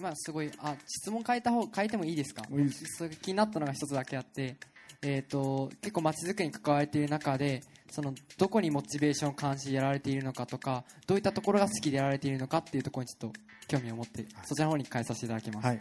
[0.00, 2.42] まあすごいあ質問変えた方変えてもいいですか？
[2.48, 2.84] もういいです。
[2.96, 4.56] それ気になったのが一つだけあって、
[5.02, 15.78] えー、と結構街づくりに関われている中でそのどこにモチベーションを感じやられているのかとかどういったところが好きでやられているのかっていうところにちょっと興味を持ってそちらの方に変えさせていただきます、はい、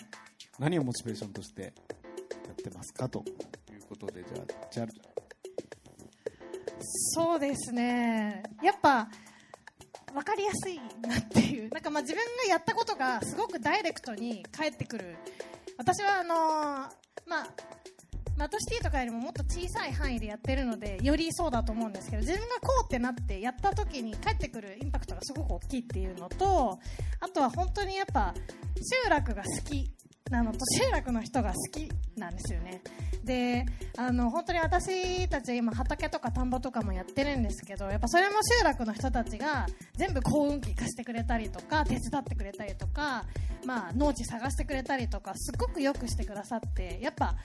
[0.59, 1.69] 何をモチベーションとしてや
[2.53, 3.23] ってますかと。
[3.71, 4.87] いうことでじゃあじゃあ。
[6.79, 8.43] そうですね。
[8.61, 9.09] やっぱ
[10.17, 11.69] 分かりやすいなっていう。
[11.73, 15.15] なんかまあ自分がやったことがすごくダイレクトに返ってくる。
[15.77, 16.35] 私はあの
[17.27, 17.47] まあ
[18.35, 26.79] マトシティとかよりももっと小さい範囲でやってるのでよりそうだと思うんですけど自分がこうってなってやった時に返ってくるインパクトがすごく大きいっていうのと
[27.19, 28.33] あとは本当にやっぱ
[28.75, 29.91] 集落が好き。
[30.29, 32.81] なの集落の人が好きなんですよね。
[33.23, 33.65] で
[33.97, 43.25] あの本当に私たち今畑とか田んぼとかもやってるんですけどやっぱそれも集落の人たちが全部幸運期貸してくれたりとか手伝ってくれたりとか、
[43.65, 47.35] まあ、農地探してくれたりとかすごくよくしてくださってやっぱ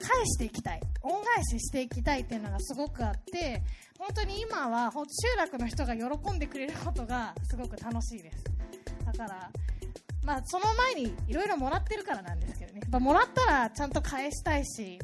[0.00, 0.80] 返していきたい。
[1.02, 3.62] 恩返ししていきたいっていうのがすごくあって
[3.98, 8.44] 本当に今は集落の人が喜んでくれることがすごく楽しいです。
[9.04, 9.50] だから
[10.28, 14.98] まあその前にいろいろもらってるからなんですけどねやっぱもらったらちゃんと返したいし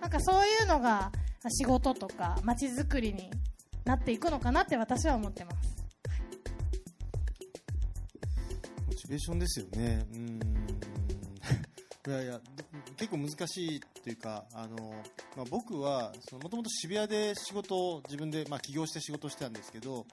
[0.00, 1.10] なんかそういうのが
[1.48, 3.28] 仕事とか街づくりに
[3.84, 5.84] なっていくのかなって私は思ってます
[8.86, 10.06] モチベーションですよね。
[10.12, 10.38] うん。
[12.06, 12.40] いやいや、
[12.96, 14.76] 結構難しいというか、あの、
[15.36, 20.06] まあ、僕は、もともと渋谷で仕事を自分で、まあ、起業して仕事してたんですけど、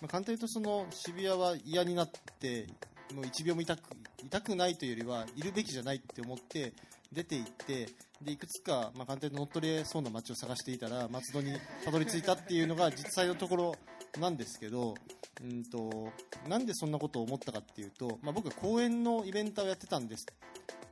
[0.00, 2.66] まあ、簡単に言うとその渋谷は嫌になって、
[3.14, 6.72] もう1秒も痛く、痛くないというよりは、いるべきじゃないって思って、
[7.12, 7.88] 出て行って、
[8.22, 11.52] で、いくつか、まあ、簡単に乗っ取れそうな街を探していたら、松戸に
[11.84, 13.74] たどり着いたっていうのが実際のところ
[14.18, 14.94] なんですけど、
[15.42, 16.12] うんと、
[16.48, 20.26] なんでそんなことを思ったかっていうと、まあ、僕は公演のイベントをやってたんです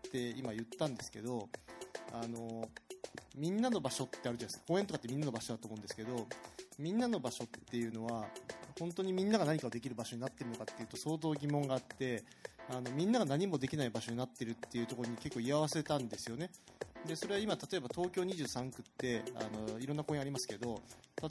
[0.09, 1.49] って今言ったんですけど、
[2.13, 2.69] あの、
[3.37, 4.65] みんなの場所ってあるじゃないですか。
[4.69, 6.27] 公園とかってみんなの場所だと思うんですけど、
[6.79, 8.27] みんなの場所っていうのは、
[8.79, 12.25] 本当にみんなが何かをできる場所になってるのかっていうと相当疑問があって、
[12.71, 16.51] あのみんなが何もできない場所になってるっていうところに結構居合わせたんですよね。
[17.07, 20.83] でそれは今、例えば東京23区ってあのいろんな公園ありますけど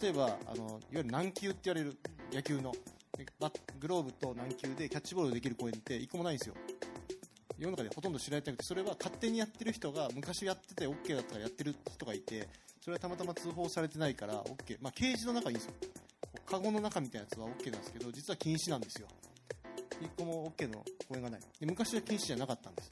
[0.02, 1.98] 例えばあのいわゆる軟球って言われる
[2.34, 2.74] 野球の
[3.80, 6.56] グローブと軟球でキャッチボールできる公園って1個もないんですよ。
[7.58, 12.47] 世の中でほとんど知られてなくてそれは勝手にやってる人が昔やってて OK だったからやってる人がいて
[12.82, 15.91] それはたまたま通報されてないから OK、まあ、ケージの中にいいんですよ
[16.45, 19.08] カゴの中みたいなやつは OK なんですけど実は禁止なんですよ。
[20.01, 21.41] 1個も OK の公園がない。
[21.60, 22.89] で昔は禁止じゃなかったんです。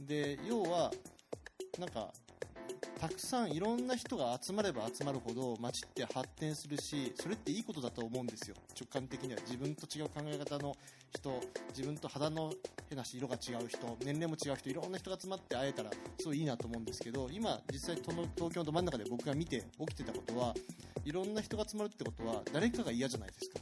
[0.00, 0.92] で要は
[1.78, 2.12] なんか
[3.04, 8.56] たくさんいろんな人が集まれば集まるほど街って発展するしそれっていいことだと思うんですよ。
[8.74, 9.40] 直感的には。
[9.42, 10.74] 自分と違う考え方の
[11.14, 11.38] 人
[11.68, 12.50] 自分と肌の
[12.88, 18.16] 変なし色が違う人年齢も違う人いろんな人が集まって会えたらすごいいいなと思うんですけど今実際東
[18.50, 20.54] 京のど真ん中で僕が見て起きてたことは
[21.04, 23.60] いろんな人が集まるってことは誰かが嫌じゃないですか。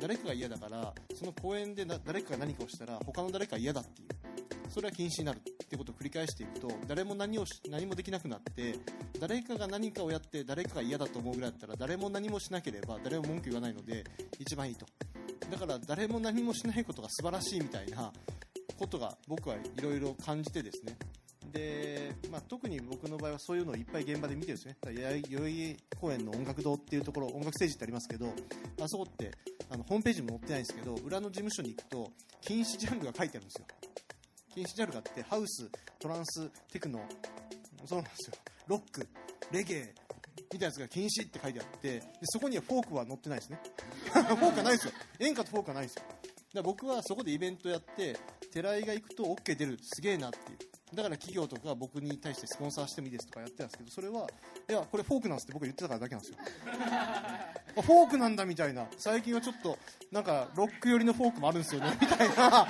[0.00, 4.33] 誰かが嫌だからその公園で誰かが何かをしたら他の誰かが嫌だっていう。
[4.74, 8.74] それは禁止になるってことを繰り返していくと誰も何をし何もできなくなって
[9.20, 14.02] 誰かが何かをやって誰かが嫌だと思うぐらいだったら誰も何もしなければ誰も文句言わないので
[14.40, 14.84] 一番いいと。
[15.48, 18.12] だから誰も何もしないことが素晴らしいみたいな
[18.76, 20.96] ことが僕はいろいろ感じてですね。
[21.52, 24.76] で、まあ、特に僕の場合はそういうのをいっぱい現場で見てるんですね。
[24.82, 28.26] 代々木公園の音楽堂っていうところ音楽ステージってありますけど
[28.82, 29.30] あそこって
[29.70, 32.10] あのホームページも載ってないんですけど裏の事務所に行くと
[32.40, 33.66] 禁止ジャンルが書いてあるんですよ。
[34.54, 37.00] 禁止ジャルがあってハウストランステクノ。
[37.84, 38.36] そうなんですよ。
[38.68, 39.06] ロック
[39.50, 39.94] レゲエ
[40.50, 43.60] みたいなやつが禁止って書いてあってでそこにはフォークは載ってないですね。
[44.14, 44.92] フォークはないですよ。
[45.18, 46.02] 演歌とフォークはないですよ。
[46.04, 46.20] だか
[46.54, 48.16] ら僕はそこでイベントやって
[48.52, 49.78] 寺井が行くと OK 出る。
[49.82, 50.58] すげえなっていう。
[50.94, 54.28] だから企業とか僕に対してスポンサーしてもいいですとかやってたんですけどそれは
[54.68, 56.38] いやこれフォークなんですって僕言ってたからだけなんですよ。
[57.82, 58.86] フォークなんだみたいな。
[58.96, 59.76] 最近はちょっと
[60.12, 61.96] なんかロック寄りのフォークもあるんですよね。
[62.00, 62.68] みたいな。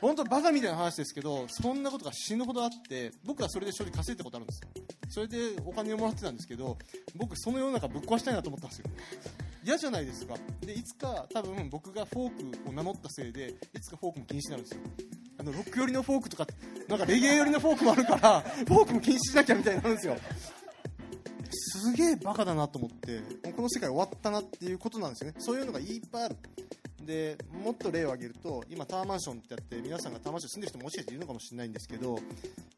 [0.00, 4.68] 本当バカみたいな話ですけどそんなことが死ぬほどあって僕はそれで正直稼いだことあるんですよ。
[5.08, 6.76] それでお金をもらってたんですけど
[7.14, 8.86] 僕その世の中ぶっ壊したいなと思ったんですよ。
[9.64, 10.34] 嫌じゃないですか。
[10.60, 14.80] でいつか多分僕がフォークを名乗ったせいでいつかフォークも禁止になるんですよ。
[15.38, 16.46] あのロック寄りのフォークとか
[16.88, 20.16] なんかレゲエ寄りのフォークもあるからフォークも禁止しなきゃみたいになるんですよ。
[21.50, 23.20] すげえバカだなと思って
[23.52, 25.36] この世界終わったなっていうことなんですよね。
[25.38, 26.36] そういうのがいっぱいある。
[27.06, 32.18] でもっと例を挙げると今タワーマンションってやって皆さんがタワーマンション住んでる人ももしかしているのかもしれないんですけど、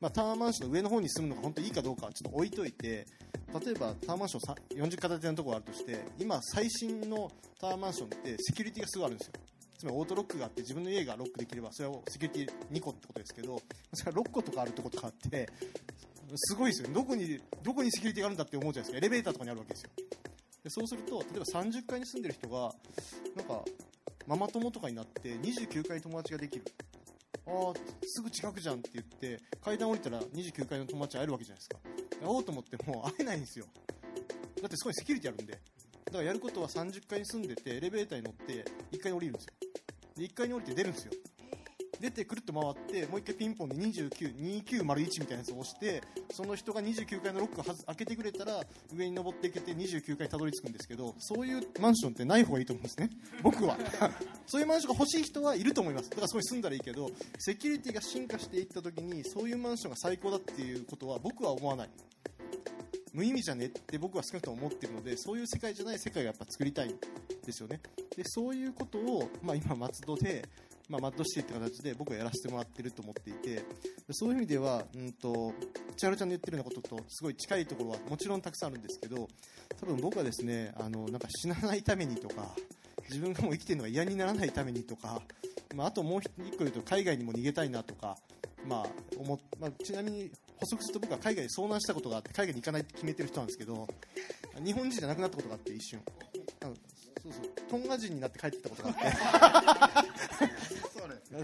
[0.01, 9.33] まあ、タワーマンションの上の方に住むのが本当にいいかどうかちょっと置いといて例えばタワーマンション40階建てのところがあるとして今最新のタワーマンションってセキュリティがすごいあるんですよ。
[9.79, 13.63] つまりオートロックがあって自分の家がロックできればそれはセキュリティ2個ってことですけど
[13.95, 15.49] それは6個とかあるってことがあって
[16.35, 16.89] すごいですよ。
[16.93, 19.07] どこにどこにセキュリティがあるんだって思うじゃないですか。
[19.07, 19.91] エレベーターとかにあるわけですよ。
[20.65, 22.71] でそうすると例えば30階に住んでる人が
[23.37, 23.65] なんか
[24.29, 26.65] ママ友とかになって29階友達ができる。
[27.47, 27.73] ああ
[28.05, 31.79] すぐ近くじゃんって言って階段降りたら29階の友達会えるわけじゃないですか。
[32.21, 33.65] 会おうと思っても会えないんですよ。
[34.61, 35.53] だってすごいセキュリティあるんで。
[35.55, 35.59] だ
[36.13, 39.55] からやることは30階に住んでてエレベーターに乗って1階に降りるんですよ。
[40.15, 41.13] で1階に降りて出るんですよ。
[42.01, 48.61] 出てくるっと回ってもう一回ピンポンで292901みたいなやつを押してその人が29階のロックを開けてくれたら
[48.95, 53.11] 上に登っていけて29階にたどり着くんですけどそういうマンションってない方がいいと思うんですね。
[53.43, 53.77] 僕は。
[54.47, 56.11] そういうマンションが欲しい人はいると思います。
[56.11, 61.91] だからそこに住んだらいいけどセキュリティが進化していった時にそういうマンションが最高だっていうことは僕は思わない。
[63.13, 66.99] 無意味じゃねって僕は少なくとも思ってるのでそういう世界じゃない世界がやっぱ作りたいん
[67.45, 67.81] ですよね。
[68.17, 70.49] でそういうことを、まあ、今松戸で、
[70.89, 73.63] まあ、マッドシティって形で僕はやらせてもらってると思っていて
[74.11, 75.53] そういう意味では、うんと、
[75.97, 79.29] 千春ちゃんの言ってるようなこととすごい近いところはもちろんたくさんあるんですけど
[79.79, 82.55] 多分僕はですねあのなんか死なないためにとか
[83.09, 85.21] 自分がもう生きてるのが嫌にならないためにとか、
[85.75, 88.17] まあ、あともう一個言うと海外にも逃げたいなとか、
[88.67, 88.87] まあ
[89.19, 93.87] 思まあ、ちなみに補足すると僕は海外で遭難したことがあって海外に行かないって決めてる人なんですけど
[94.65, 96.01] 日本人じゃなくなったことがあって一瞬。
[97.33, 97.71] そうそう。
[97.71, 100.09] トンガ人になって帰ってきたことがあって。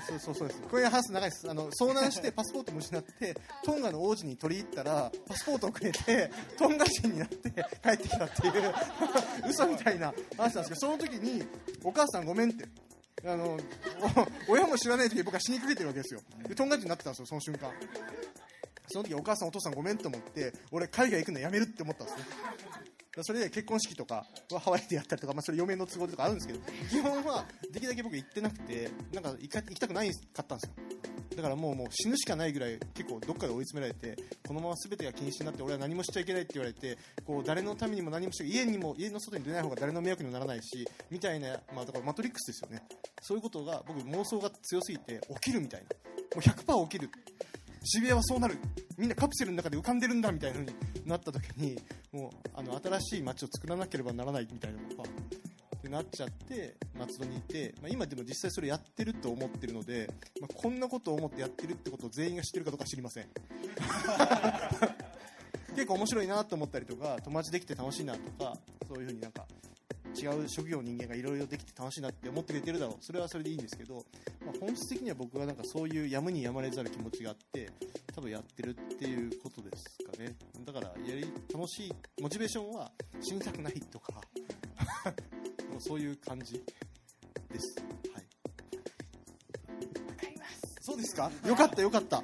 [0.07, 0.61] そうそうそうです。
[0.63, 1.49] これ話す長いです。
[1.49, 7.51] あの遭難してパスポートも失ってトンガの王子に取り入ったらパスポートをくれてトンガ人になって
[7.83, 8.75] 帰ってきたっていう
[9.49, 11.45] 嘘みたいな話なんですけどその時に
[11.85, 12.67] お母さんごめんって。
[13.27, 13.57] あの
[14.49, 16.21] お親も知らない時に僕は死にかけてるわけですよ。
[16.47, 17.71] でトンガ人になってたんですよその瞬間。
[18.89, 22.25] その時お母さんお父さんごめんと思って俺海外行くのやめるって思ったんですね
[23.23, 26.61] それで結婚式とかはハワイでやったりとか、まあ、それ嫁の都合とかあるんですけど
[26.91, 30.75] 基本はできるだけ僕行ってなくてなんか行か行きたくないかったんですよ。
[31.37, 42.85] だからもうもう死ぬしかないぐらい結構どっかで追い詰められてこのまま全てが禁止になって俺は何もしちゃいけないって言われてこう誰のためにも何もして家にも家の外に出ない方が誰の迷惑にもならないしみたいな、まあ、だからマトリックスですよね。
[43.21, 45.87] そういうことが僕妄想が強すぎて起きるみたいな。
[46.35, 47.11] もう100%起きる
[47.85, 48.59] 渋谷はそうなる。
[48.97, 50.75] みんなカプセルの中で浮かんでるんだみたいな風に
[51.07, 51.79] なった時に
[52.13, 55.07] もうあの新しい街を作らなければならないみたいなのがっ
[55.85, 60.09] てなっちゃって松戸にいて、まあ、今でも実際それやってると思ってるので、
[60.41, 63.29] まあ、こんなことを思ってやってるってことを全員が知ってるかどうか知りません。
[65.75, 68.57] 結構面白いなと思ったりとか友達できて楽しいなとか
[68.87, 69.45] そういう風になんか
[70.17, 72.97] 違う職業の人間がいろいろできて楽しいなって思ってくれてるだろう。
[73.05, 74.05] それはそれでいいんですけど、
[74.45, 77.71] まあ、本質的には僕はなんかそういうやむにやまれざる気持ちがあって
[78.15, 80.35] 多分やってるっていうことですかね。
[80.65, 82.91] だからやり楽しいモチベーションは
[83.21, 84.21] 死にたくないとか
[85.79, 86.55] そういう感じ
[87.53, 87.75] です。
[88.13, 88.25] はい。
[90.09, 90.77] わかります。
[90.81, 91.31] そうですか？
[91.47, 92.23] よかったよかった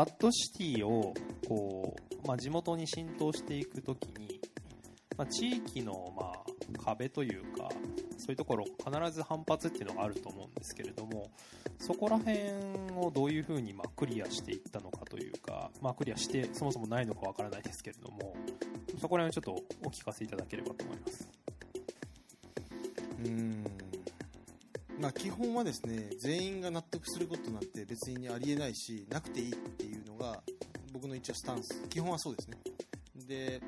[0.00, 1.12] マッドシティを
[1.46, 1.94] こ
[2.24, 4.40] う、まあ、地元に浸透していくときに、
[5.18, 7.68] まあ、地域の、まあ、壁というか
[8.16, 11.30] そういうところ必ず反発っていうのがあると思うんですけれども
[11.78, 12.38] そこら辺
[12.96, 18.34] をどういうふうに、ま、クリアしていったのかというか、まあ、クリアしてそもそもないのかわからないですけれども
[18.98, 21.28] そこら辺をちょっとお聞かせいただければと思います。
[23.22, 23.64] うん
[25.00, 29.89] まあ基本はですね全員が納得することなんて別にありえないしなくていいってい
[31.10, 31.88] の一応スタンス。
[31.88, 32.56] 基本はそうですね。
[33.26, 33.60] で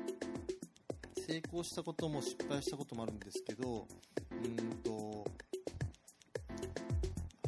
[1.27, 3.87] 成功したことも失敗したこともあるんですけど
[4.31, 5.25] うんと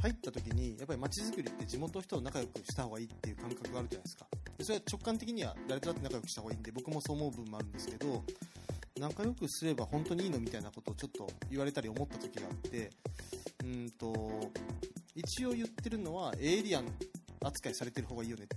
[0.01, 4.27] 入った時にやっぱり街づくりって地元の人と仲良くした方がいいっていう感覚があるじゃないですか。
[4.61, 8.23] それは直感的には誰とだって仲良くした方がいいんで僕もそう思う部分もあるんですけど
[8.97, 12.89] 仲良くすれば本当にいいのみたいなことをちょっと言われたり思った時があって
[13.63, 14.51] うんと
[15.13, 16.85] 一応言ってるのはエイリアン
[17.43, 18.47] 扱いされてる方がいいよね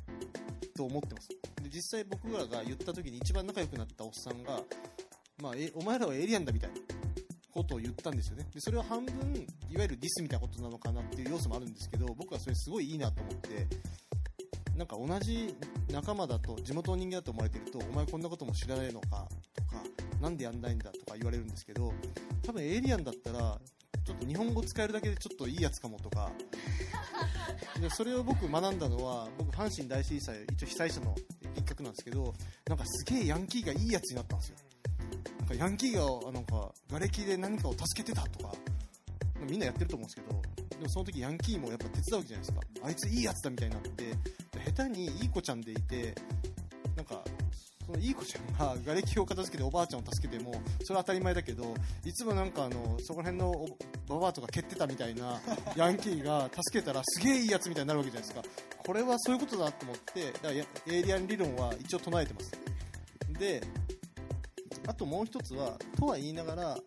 [0.79, 1.29] と思ってます。
[1.63, 4.63] で実際僕らが言った時に一番仲良くなったおっさんが、
[5.43, 6.77] まあ、えお前らはエイリアンだみたいな
[7.53, 8.47] ことを言ったんですよね。
[8.55, 9.35] でそれは半分
[9.69, 13.67] いわゆるディスみたいなことなのかなっていう要素もあるんですけど僕はそれすごいいいなと思って
[14.77, 15.53] なんか同じ
[15.91, 19.27] 仲間だと地元の人間だと思われてるとお前こんなことも知らないのか
[19.57, 19.83] とか
[20.21, 21.93] なんでやんないんだとか言われるんですけど
[22.47, 23.59] 多分エイリアンだったら
[24.07, 26.31] ちょっと日本語使えるだけでちょっといいやつかもとか
[27.81, 31.15] でそれを僕学んだのは僕阪神大震災一応被災者の
[31.55, 32.35] 一角なんですけど
[32.67, 34.57] なんかすげえヤンキーがいいやつになったんですよ。
[35.39, 38.55] なんかヤンキーがなんか瓦礫で何かを助けてたとか
[39.49, 42.61] みんなやってると思うんですけどでもその時ヤンキーもやっぱ手伝うわけじゃないですか。
[42.83, 44.15] あいついいやつだみたいになって
[44.73, 46.15] 下手にいい子ちゃんでいて
[46.97, 47.23] なんか
[47.87, 50.53] そのいい子ちゃんが 瓦礫を片付けておばあちゃんを助けても
[50.83, 51.75] それは当たり前だけど
[52.05, 53.67] いつもなんかあのそこら辺の
[54.09, 55.41] おババアとか蹴ってたみたいな
[55.77, 58.49] ヤンキーが助けたらすげえいいやつみたいになるわけじゃないですか。
[58.79, 62.51] これはそういうことだと思ってだからやエイリアン理論は一応唱えてます。
[63.39, 63.63] で
[64.87, 66.79] あともう一つはとは言いながら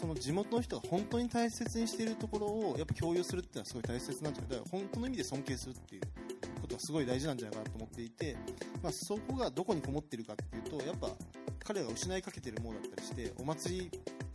[0.00, 6.02] その地元の人が本当に大切にしているところをやっぱ共有するっていうのはすごい大切なんじゃないだから本当の意味で尊敬するっていう
[6.60, 8.36] ことはすごい大事なんじゃないかなと思っていて、
[8.80, 11.10] まあ、そこがどこにこもってるかっていうとやっぱ
[11.64, 13.90] 彼らが失いかけてるものだったりしてお祭り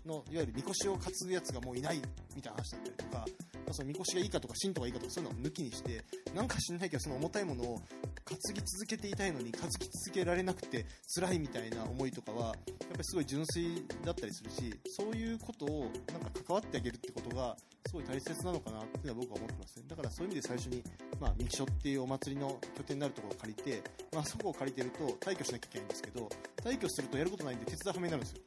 [0.05, 2.01] のいわゆるみこしを担ぐやつがもういない
[2.35, 3.25] みたいな話だったりとか、ま
[3.69, 6.03] あ、そのみこしがいいかとか神道がいいかとかそういうのを抜きにして
[6.35, 7.81] なんか知んないけどその重たいものを
[8.25, 10.85] 担ぎ続けていたいのに担ぎ続けられなくて
[11.15, 12.55] 辛いみたいな思いとかはやっ
[12.91, 17.55] ぱりすごい純粋だったりするしそういうことをなんか関わってあげるってことが
[17.87, 19.85] すごい大切なのかなっていうのは僕は思ってますね。
[19.87, 20.83] だからそういう意味で最初に、
[21.19, 23.83] まあ、三木所っていうお祭りの拠点になるところを借りて、
[24.13, 26.29] まあ、そこを借りてると退去しなきゃいけないんですけど
[26.63, 28.41] 退去するとやることないんで手伝うはめになるんですよ。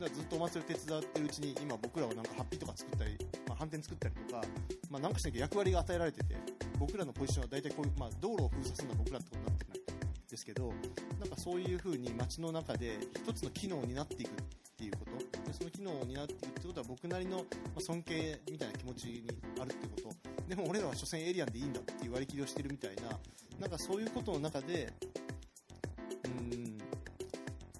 [0.00, 3.16] だずっとお祭りを手伝ってるうちに今僕らはなんかハッピーとか作ったり、
[3.48, 4.42] まあ、反転作ったりとか、
[4.90, 6.36] まあ、なんかしなきゃ役割が与えられてて
[6.78, 10.72] 僕らのポジションは大体こういう、まあ、道路を封鎖するのは僕らってことになってるんですけど
[11.20, 14.32] なんかそういう風に街の中で一つの機能になっていくっ
[14.76, 15.12] ていうこと。
[15.46, 19.28] でその機能を担っていくってことは僕なりのま尊敬みたいな気持ちに
[19.60, 20.48] あるってこと。
[20.48, 23.18] でも俺らは所詮エリアンでいいんだっていう割り切りをしてるみたいな
[23.60, 24.92] なんかそういうことの中で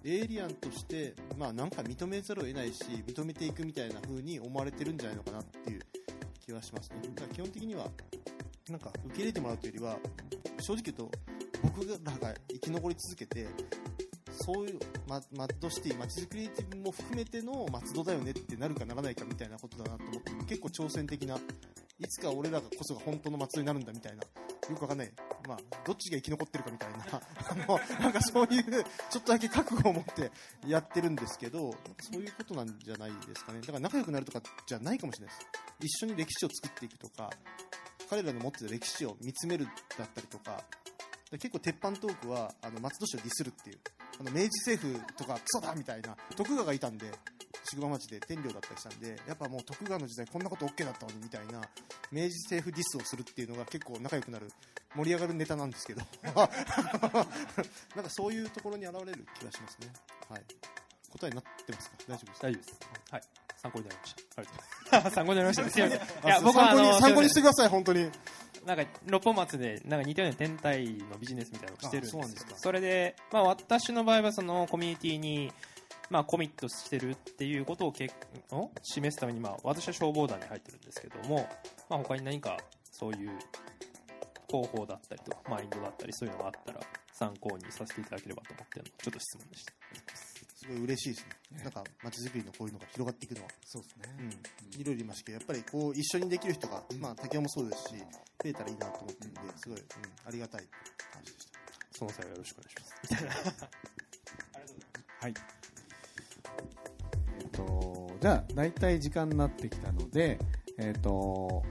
[0.04, 5.80] エイリアンとして、まあ、なんか認めざるを得ないし認めていくみたいな風に思われてるんじゃないのかなっていう
[6.44, 6.96] 気はしますね。
[7.14, 7.88] だから基本的には
[8.68, 9.98] なんか受け入れてもらうというよりは
[10.60, 11.10] 正直言うと
[11.62, 13.46] 僕らが生き残り続けて
[14.32, 14.78] そういう
[15.08, 25.12] ママッドシティ、まちづくりも含めての松戸だよねってなるかならないかみたいなことだなと思って結構挑戦的ないつか俺らこそが本当の松戸になるんだみたいなよくわかんない、
[25.52, 27.04] まあ、どっちが生き残ってるかみたいな
[27.50, 30.30] あのなんかそういうちょっとだけ覚悟を持って
[30.66, 33.60] やってるんですけどそういうことなんじゃないですかね。
[33.60, 35.48] だから仲良くなるとかじゃないかもしれないです。
[35.80, 37.30] 一緒に歴史を作っていくとか
[38.08, 39.66] 彼らの持ってる歴史を見つめる
[39.98, 40.64] だったりとか
[41.30, 43.78] で結構鉄板トークはあの松戸市をディスるっていう
[44.20, 47.10] あの明治政府とかクソだみたいな徳川がいたんで
[47.76, 51.60] 宿場町で天領だったりしたんでやっぱもう徳川の時代こんなこと OK だったのにみたいな
[52.10, 54.50] 明治政府ディスをするっていうのが結構仲良くなる
[54.94, 56.32] 盛り上がるネタなんですけど な
[58.02, 59.88] んかそういうところに現れる気がしますね
[60.28, 60.42] はい
[61.12, 61.96] 答えになってますか？
[62.08, 62.46] 大丈夫ですか？
[62.48, 62.78] 大丈夫です。
[63.10, 63.22] はい。
[63.62, 64.22] 参考になりました。
[64.36, 65.14] ありがとうございます。
[65.14, 65.68] 参考になりました。
[65.70, 65.98] すいません。
[65.98, 68.10] いや、僕は参考に参考にしてください本当に
[68.64, 75.52] なんか、六本松で、なんか似たような天体のビジネスみたいなのをしてるんですよあそうなんですかそれで、まあ私の場合はそのコミュニティに、
[76.12, 78.10] まあコミットしてるっていうことをけん？
[78.82, 81.48] 示すために、まあ私は消防団に入ってるんですけども、
[81.88, 82.58] まあ他に何か
[82.90, 83.30] そういう
[84.50, 86.80] 方法だったりとか、マインドだったりそういうのがあったら
[87.14, 89.72] 参考にさせていただければと思ってのちょっと質問でした。
[90.54, 94.14] すごい嬉しいですねなんか街づくりのこういうのが広がっていくのはそうですね。
[94.20, 98.04] うん、いろいろいましたけど、やっぱりこう一緒にできる人が、まあ、竹雄もそうですし、増
[98.44, 99.86] えたらいいなと思ってるんで、すごい、うん、
[100.28, 100.64] ありがたい
[101.14, 101.58] 話でした。
[101.98, 103.68] その際はよろしくお願いします。
[105.20, 105.34] はい。
[107.52, 110.38] と、じゃあ、大体時間になってきたので、
[110.78, 111.62] えっと、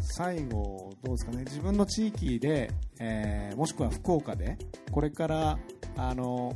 [0.00, 4.56] 最後、どうですかね、自分の地域で、えーもしくは福岡で、
[4.90, 5.58] これから、
[5.96, 6.54] あの、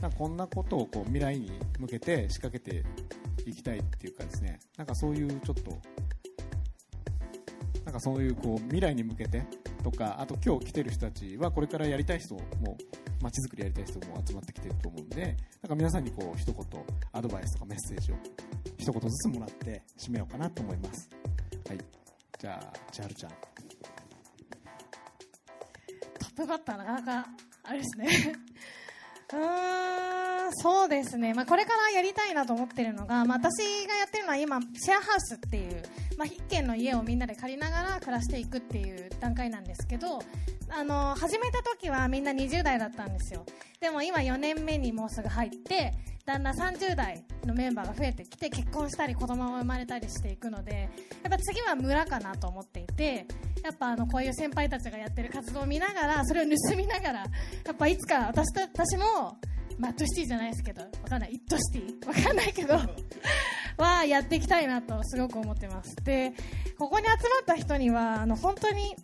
[0.00, 2.84] なんかこんなことをこう未来に向けて仕掛けて
[3.46, 5.78] いきたいっていうかですね、なんかそういうちょっと、
[7.84, 9.44] なんかそういうこう未来に向けて
[9.82, 12.42] とか、あと今日来てる人たちはこれからやりたい人も、
[13.22, 16.56] まちづくりやりたい人も集まってきてると思うんで、なんか皆さんにこう一言
[17.12, 18.16] アドバイスとかメッセージを
[18.76, 21.08] 一言ずつもらって締めようかなと思います。
[21.68, 21.78] はい。
[22.38, 23.30] じゃあ、千春ちゃん。
[23.30, 23.36] ト
[26.26, 27.28] ップバッターなかなか
[27.62, 28.08] あれですね
[29.32, 35.82] うーんそうですね、まあ、これからやりたいなと思ってるのが、まあ、私がやってるのは今シェアハウスっていう、
[36.16, 40.20] まあ、一軒の家をみんなで借りながら暮らしていくっていう段階なんですけど
[40.68, 43.44] あの始めた時はみんな20代だったんですよ。
[43.80, 45.92] でも今4年目にもうすぐ入って
[46.24, 50.88] だんだん30代のメンバーが増えてきて結婚したり子供が生まれたりしていくので
[51.22, 53.26] やっぱ次は村かなと思っていて
[53.64, 57.26] やっぱあのこういう先輩たちがやってる活動を見ながらそれを盗みながらや
[57.72, 59.36] っぱいつか私た私も
[59.78, 61.32] マットシティじゃないですけどわかんない。
[61.32, 62.06] イットシティ。
[62.06, 62.74] わかんないけど
[63.78, 65.96] はやっていきたいなとすごく思ってます。
[66.04, 66.32] で
[66.78, 68.94] ここに集まった人にはあの本当に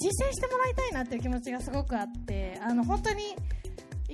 [0.00, 3.34] 実践してもらいたいなっていう気持ちがすごくあってあの本当にい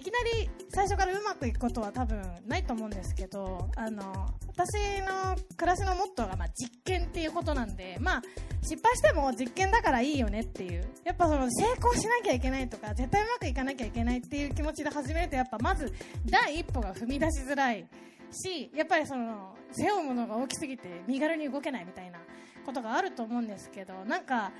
[0.05, 4.03] きなり最初からうまくいくことは多分ないと思うんですけどあの
[4.49, 8.23] 私の暮らしのモットーがま実験っていうことなんで、まあ、
[8.63, 10.85] 失敗しても実験だからいいよねっていう。
[11.05, 15.93] やっぱその成功しなきゃいけないとか絶対うまくいかなきゃいけないっていう気持ちで始めるとやっぱまず
[16.27, 17.87] 第一歩が踏み出しづらい
[18.31, 22.19] しやっぱりその背負うものが大きすぎて身軽に動けないみたいな
[22.67, 24.53] ことがあると思うんですけどなんか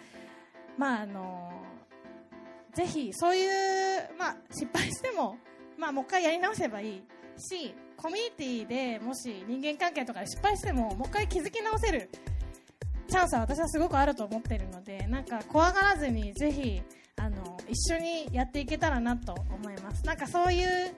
[0.79, 1.53] まああの
[2.75, 3.51] ぜひそういう、
[4.19, 5.37] まあ、失敗しても、
[5.79, 7.03] まあ、もう一回やり直せばいい
[7.39, 12.11] しコミュニティでもし人間関係とかで失敗してももう一回気づき直せる
[13.09, 16.83] チャンスは私はすごくあると思っているのでなんか怖がらずにぜひ
[17.17, 20.05] あの一緒にやっていけたらなと思います。
[20.05, 20.95] なんかそういう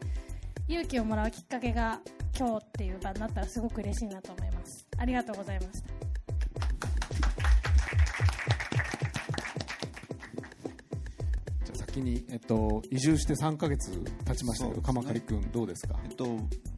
[0.68, 2.00] 勇気をもらうきっかけが
[2.36, 4.86] 今日っていう場になったらすごく嬉しいなと思います。
[4.98, 6.05] ありがとうございました。
[11.96, 13.90] 先に、えっと、移住して3ヶ月
[14.26, 14.82] 経ちましたけど、そうですね。
[14.82, 15.98] 鎌刈君どうですか？
[16.04, 16.26] えっと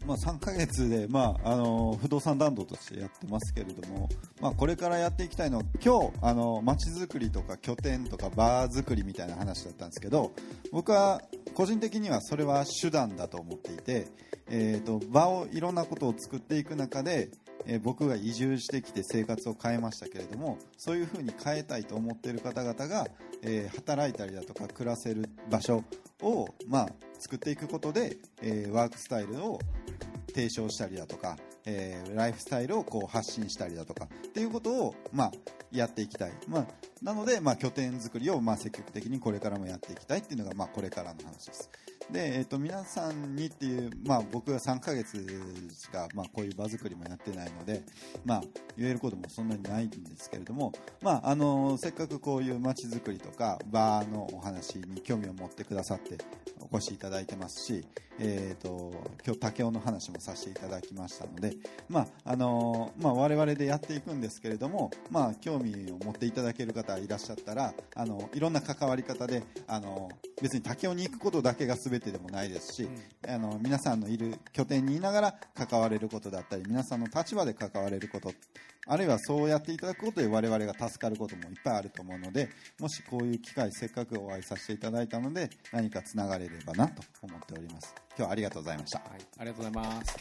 [0.06, 4.08] まあ、3ヶ月で、まあ、あの不動産担当としてやってますけれども、
[4.40, 10.32] まあ、これからやっていきたいのは今日あの街づくりとか拠点とかバー作りみたいな話だったんですけど
[10.70, 11.20] 僕は
[11.54, 14.06] 個人的にはそれは手段だと思っていて、
[14.48, 17.30] えー、と場をいろんなことを作っていく中で、
[17.68, 23.06] え僕が移住してきて生活を変えましたけれどもそういうふうに変えたいと思っている方々が、
[23.42, 25.84] えー働いたりだとか暮らせる場所
[26.22, 26.88] を、まあ、
[27.18, 29.58] 作っていくことで、えーワークスタイルを
[30.34, 35.32] 提唱したりだとか、えーライフスタイルをこう発信したりだとかっていうことを、まあ、
[35.70, 36.66] やっていきたい、まあ、
[37.02, 41.70] なので、まあ、拠点作りを、まあ、積極的にこれからもやっていきたいっていうのが、まあ、これからの話です。
[42.10, 45.24] で、えっと皆さんにっていう、まあ、僕が3ヶ月
[45.72, 47.82] しか、まあ、こういう場作りもやってないので、
[48.24, 48.42] まあ、
[48.76, 56.16] 言えることもそんなにないんですけれども、まあ、あのせっかくこういう街づくりとかバーのお話に興味を持ってくださって
[56.70, 57.86] お越しいただいてますし、
[58.18, 58.92] えー、と
[59.24, 61.54] 今日武雄の話もさせていただきましたので、
[61.88, 70.08] まああのまあ、我々でやっていくんですけれども、まあ、興味を持っていただける方いらっしゃったらあのいろんな関わり方であの
[70.40, 72.88] 別に武雄に行くことだけが全てでもないですし、
[73.26, 78.32] あの皆さんのいる拠点にいながら関われることだったり皆さんの立場で関われること
[78.86, 82.48] あるいはそうやっていただくことで我々が助かることもいっぱいあると思うので
[82.80, 87.94] もしこういう機会せっかくお会いさせていただいたので何かつながれればなと思っております。
[88.16, 88.98] 今日はありがとうございました。
[89.00, 90.16] はい、ありがとうございます。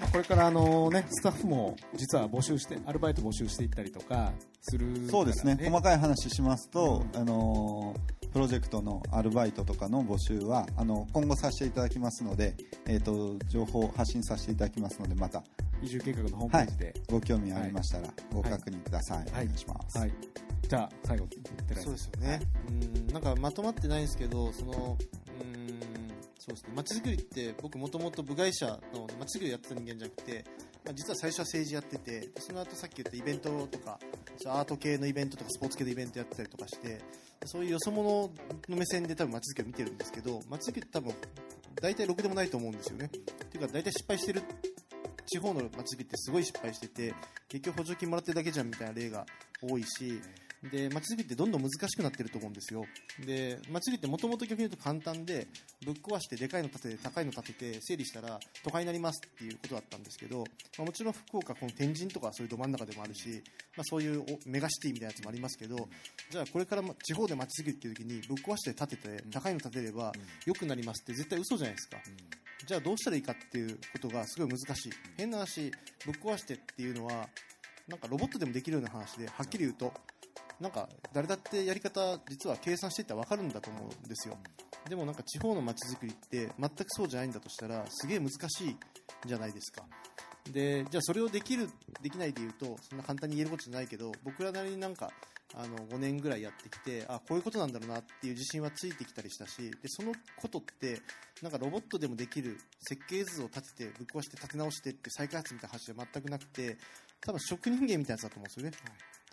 [0.00, 4.32] まあこれからあのねスタッフも実は募集してアルバイト募集していったりとか
[4.62, 5.58] するから、そうですね。
[5.62, 7.94] 細かい話しますと、あの
[8.32, 12.54] プロジェクトのアルバイトとかの募集はあの今後させていただきますので、
[12.86, 15.42] えー、と情報を発信させていただきますのでまた
[15.82, 19.28] 移住計画のホームページで、ご興味ありましたらご確認ください、はい。
[19.30, 20.12] お願いします、はい、
[20.68, 21.26] じゃあ最後
[21.74, 24.96] そうですよね、うんなんかまとまってないんですけどその
[25.40, 25.92] うん
[26.38, 26.72] そうですね。
[26.74, 30.44] 街づくりって僕もともと部外者の街づくりやってた人間じゃなくて、
[30.84, 33.98] まあ、実は最初は政治やっててその後さっき言ったイベントとか
[34.46, 37.00] アート系のイベントとかスポーツ系のイベントやってたりとかして
[37.44, 38.30] そういうよそ者
[38.68, 41.14] の目線で多分街づくりを見てるんですけど街づくりって多分
[41.80, 43.06] 大体ろくでもないと思うんですよね。
[43.06, 44.42] っていうか大体失敗してる
[45.26, 47.14] 地方の街づくりってすごい失敗してて
[47.48, 49.26] 結局補助金もらってるだけじゃんみたいな例が
[49.62, 50.20] 多いし
[50.70, 52.84] で街づくりってどんどん難しくなってると思うんですよ。
[53.26, 55.48] で街づくりってもともと逆に言うと簡単で
[55.84, 60.38] ぶっ壊してでかいの建てて高いの建てて整理したら都会になりますっていうことだったんですけど、
[60.78, 63.42] まあ、もちろん福岡この天神とかはそういうど真ん中でもあるし、
[63.76, 65.76] まあ、そういうおメガシティみたいなやつもありますけど
[66.30, 70.12] じゃあこれからま地方で街づくりっていう時にぶっ壊して建てて高いの建てれば
[70.46, 71.98] 良くなりますって絶対嘘じゃないですか、
[72.66, 74.92] じゃあどうしたらいいかっていうことがすごい難しい。
[75.16, 75.70] 変な話
[76.04, 77.28] ぶっ壊してっていうのは
[77.88, 79.92] なんかロボットでもできるような話ではっきり言うと
[80.62, 84.38] なんか誰だってやり方実は計算していったら分かるんだと思うんですよ。
[84.88, 88.78] でもなんか地方の街づくりって全くそうじゃないんだとしたらすげえ難しいん
[89.26, 89.82] じゃないですか。
[90.50, 91.68] でじゃあそれをできる
[92.00, 95.10] できないで言うとそんな簡単に言えることじゃないけど僕らなりになんか
[95.54, 101.00] あの5年ぐらいやってきてあこういうことなんだろうなっていう自信はついてきたりしたしでそのことって
[101.42, 106.76] なんかロボットでもできる設計図を立ててぶっ壊して立て直してって再開発みたいな話は全くなくて
[107.20, 108.84] 多分職人芸みたいなやつだと思うんですよね、だか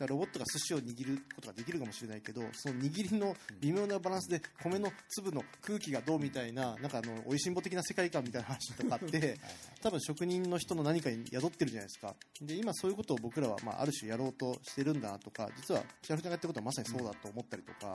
[0.06, 9.38] らロボットが寿司を握ることができるかもしれないけどその握りの微妙なバランスで米の粒の空気がどうみたいななんかあのおいしんぼ的な世界観みたいな話とかって
[9.82, 12.16] 多分職人の人の何かに宿ってるじゃないですか。
[12.42, 17.94] で今そういうことを僕らは、まあ、ある種やろうとしてるんだなとか実は千春ちゃんがやってることはまさにそうだと思ったりとか、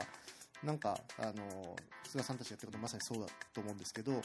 [0.63, 1.75] なんかあの
[2.07, 4.23] 菅さんたちがやってることまさにそうだと思うんですけどなんか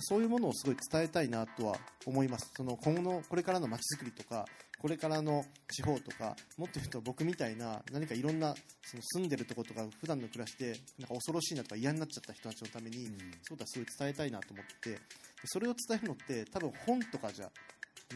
[0.00, 2.50] そういうものをすごい伝えたいなとは思います。
[2.56, 4.46] その今後のこれからの街づくりとか
[4.78, 8.54] これからの地方とかもっと言うと僕みたいな何かいろんな
[8.84, 13.16] その住んでるところとか普段の暮らしでなんか恐ろしいなとか嫌になっちゃった人たちのために、そういう
[13.50, 14.98] ことはすごい伝えたいなと思ってで
[15.46, 17.50] それを伝えるのって多分本とかじゃ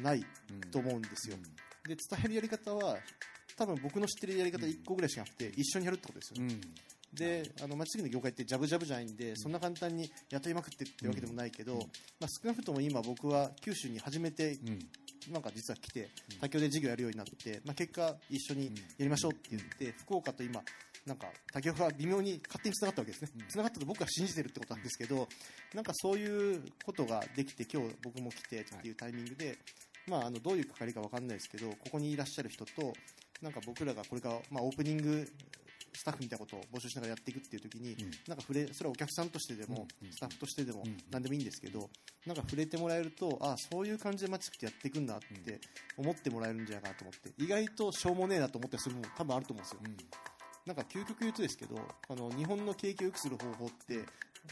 [0.02, 0.24] ない
[0.70, 1.36] と思うんですよ、
[1.86, 2.98] で伝えるやり方は
[3.56, 6.54] 多分僕の知ってるやり方1個ぐらいしかなくて一緒にやるってことですよね、
[7.12, 11.76] であの街づくりの業界ってジャブジャブじゃないんで、そんな簡単に雇いまくってってわけでもないけど、
[12.20, 14.58] まあ、少なくとも今僕は九州に初めて、
[15.30, 16.08] なんか実は来て
[16.40, 20.62] 妥協で事業やるようになって、まあ、結果一緒にやりましょうって言って、福岡と今
[21.06, 25.26] なんか妥協が微妙に勝手につながったわけですね、つながったと僕は信じてるってことなんですけど
[25.74, 29.58] なんかそういうことができて今日僕も来てっていうタイミングで、
[30.06, 32.92] まあ、あのどういう係か分かんないですけどここにいらっしゃる人と
[33.40, 35.26] なんか僕らがこれから、まあ、オープニング
[35.94, 41.90] スタッフみたいなことを募集しながらやっていくっていう時に、なんか触れそれはお客さんとしてでも、スタッフとしてでも、何でもいいんですけど
[42.26, 45.60] なんか触れてもらえるとあそういう感じで街づくりやっていくんだって
[45.96, 49.80] 思ってもらえるんじゃないかなと思って意外としょうもねえなと思ったりするのも多分あると思うんですよ、
[50.66, 51.76] なんか究極言うとですけど
[52.08, 54.04] あの日本の景気を良くする方法って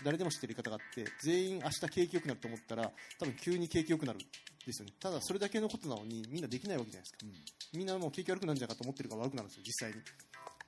[0.05, 4.18] 誰でも知ってる言い方があって全員明日景気良くなると思ったら多分急に景気良くなる
[4.66, 4.95] ですよね。
[4.99, 7.26] ただそれだけのことなのにみんなできないわけじゃないですか、
[7.74, 9.97] みんなもう景気悪くなるんじゃないかと思ってるから悪くなるんですよ実際に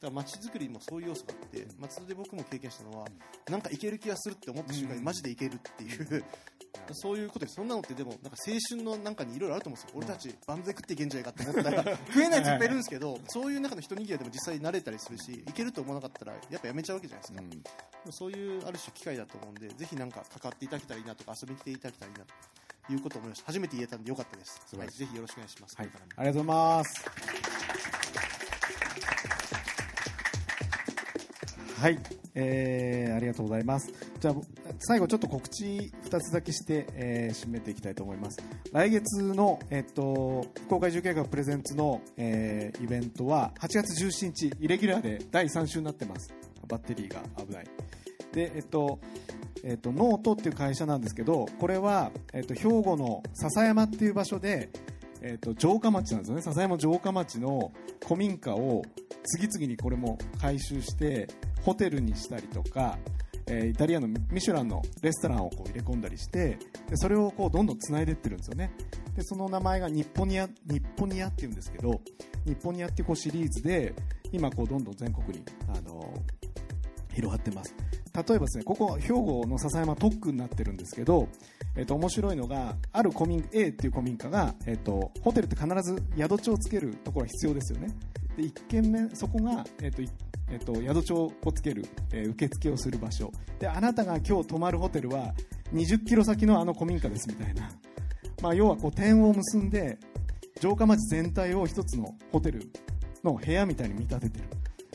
[0.01, 3.07] だから街づくりもそういう要素があって松戸で僕も経験したのは、
[3.51, 6.24] なんかいける気がするって思った瞬間にマジでいけるっていう、
[6.92, 7.57] そういうことです。
[7.57, 9.99] そんなのってでもなんか青春のなんかにいろいろあると思うんですよ。
[9.99, 11.96] 俺たち万歳食っていけんじゃないかって思ったら。
[12.09, 17.57] 食えないやついっぱいいるんですけどそういう中の一握りでも実際に慣れたりするしいけると思わなかったらやっぱやめちゃうわけじゃないですか、で
[18.07, 23.46] もそういうある種機会だと思うんでぜひなんか関わっていただけたらいいなとか遊びに来ていただけたらいいなということを思いました。
[23.46, 24.61] 初めて言えたんでよかったです。
[24.76, 25.90] はい、ぜひよろしくお願いします、はい。
[26.16, 27.97] ありがとうございます。
[31.79, 31.99] はい、
[32.35, 33.93] えー、ありがとうございます。
[34.18, 34.35] じゃあ、
[34.81, 38.39] 最後ちょっと告知2つだけして、えー締めていきたいと思います。
[38.72, 46.35] 来月の、えっと、福岡移住計画プレゼンツの、えーイベントは8月17日、イレギュラーで第3週になってます。
[46.66, 47.64] バッテリーが危ない。
[48.33, 48.99] で、えっと、
[49.62, 54.70] えっと、ノートっていう会社なんですけど、これは、えっと、兵庫の篠山っていう場所で、
[55.22, 56.43] えっと、城下町なんですよね。
[56.43, 57.70] 篠山城下町の
[58.03, 58.83] 古民家を
[59.24, 61.29] 次々にこれも回収して、
[61.69, 62.99] ホテルにしたりとか、
[63.47, 66.59] えーイタリアのミシュランのレストランをこう入れ込んだりして、
[66.89, 68.71] でそれをこうどんどん繋いでってるんですよね。
[69.14, 72.01] で、その名前が NIPPONIA、NIPPONIA っていうんですけど、
[72.47, 73.95] 日本ニアっていうこうシリーズで、
[74.33, 76.11] 今こうどんどん全国に、あの
[77.12, 77.75] 広がってます。
[78.14, 81.29] 例えばですね、ここ兵庫の笹山特区になってるんですけど、
[81.77, 87.89] えっと面白いのがある古民家 A っていう古民家が、えっとホテルって必ず宿帳をつけるところが必要ですよね。
[88.39, 90.03] で1軒目そこがえっと
[90.51, 93.32] えっと宿帳をつける、えー受付をする場所。
[93.59, 95.34] であなたが今日泊まるホテルは
[95.74, 97.68] 20キロ先のあの古民家ですみたいな、
[98.41, 99.99] まあ、要はこう点を結んで
[100.61, 102.70] 城下町全体を一つのホテル
[103.24, 104.45] の部屋みたいに見立ててる、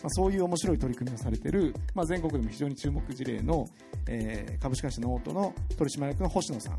[0.02, 3.68] まあ、そういう面白い取り組みをされてる、まあ、全国でも非常に注目事例の、
[4.08, 6.78] えー株式会社ノートの取締役の星野さん、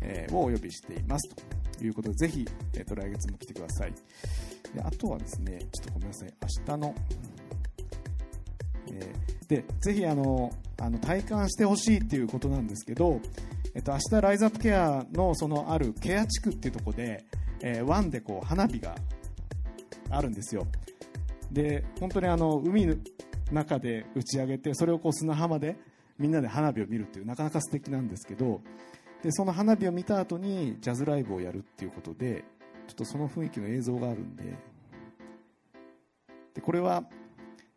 [0.00, 1.34] えーをお呼びしています
[1.78, 3.92] ということでぜひ、えー、と来月も来てください。
[4.74, 6.34] であとはですねちょっとごめんなさい。
[6.42, 6.94] 明日の
[8.88, 13.20] えーでぜひあのあの体感してほしいっていうことなんですけど、
[13.74, 17.24] えっと、明日ライズアップケアのそのあるケア地区っていうところで、
[17.60, 18.94] えー、湾でこう花火が
[20.08, 20.66] あるんですよ。
[21.50, 22.94] で本当にあの海の
[23.50, 25.76] 中で打ち上げてそれをこう砂浜で
[26.16, 28.60] みんなで花火を見るっていうなかなか素敵なんですけど
[29.22, 32.44] でその花火を見た後にジャズライブをやるっていうことで
[32.86, 34.56] ちょっとその雰囲気の映像があるんで。
[36.54, 37.04] でこれは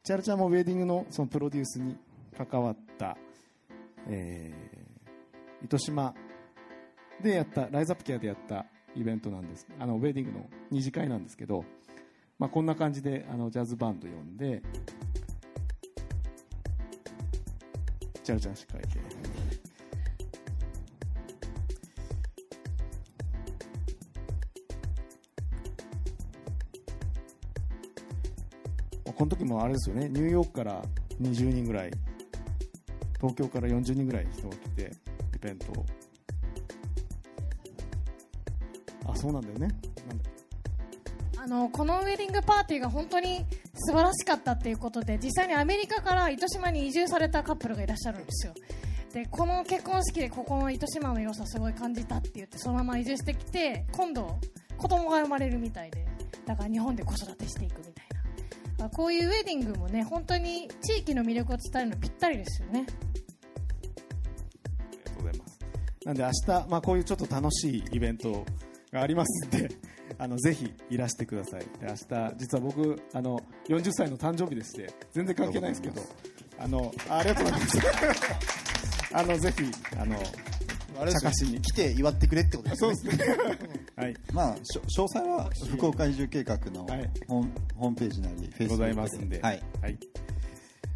[0.04, 1.96] チャルちゃんもウェディングのそのプロデュースに
[2.36, 3.16] 関わった、
[4.08, 4.84] えー
[5.64, 6.14] 糸島
[7.22, 8.66] でやったライズアップケアでやった
[8.96, 9.66] イベントなんです。
[9.80, 11.64] あのウェディングの二次会なんですけど、
[12.38, 14.62] まあ、こんな感じであのジャズバンド呼んで
[18.24, 18.88] チャルちゃん司会で
[29.24, 30.10] この時もあれですよね。
[30.10, 30.82] ニューヨークから
[31.22, 31.92] 20人ぐらい。
[33.16, 34.92] 東京から40人ぐらい人が来て
[35.34, 35.86] イベントを。
[39.06, 39.68] あそうなんだよね。
[40.10, 40.30] なんだ。
[41.42, 43.46] あのこのウェディングパーティーが本当に
[43.76, 48.54] 素晴らしかったっていうことで実際にアメリカから糸島に移住されたカップルがいらっしゃるんですよ。
[49.14, 54.38] でこの結婚式でここの糸島の良さすごい感じたって言ってそのまま移住してきて今度
[54.78, 56.06] 子供が生まれるみたいで
[56.46, 57.93] だから日本で子育てしていくみたいな。
[58.84, 62.90] からこういうウェディングもね本当に地域の魅力を伝えるのぴったりですよねあ
[64.92, 65.60] りがとうございます。
[66.06, 68.46] なんで明日、まあ、こういうちょっと楽しいイベント
[68.92, 69.72] がありますんで、
[70.20, 71.62] あのぜひいらしてください。
[71.62, 76.02] で明日実は僕あの40歳の誕生日でして全然関係ないですけど、
[76.60, 77.78] あのあありがとうございます。
[79.16, 79.64] あのぜひ
[79.98, 80.20] あの
[81.00, 83.73] あれですよ来て祝ってくれってことですねそうですね。
[83.96, 84.16] はい。
[84.34, 89.62] まあ、詳細は福岡移住計画のはいホームページなり、フェイスございますんで、はい。
[89.82, 89.98] はい。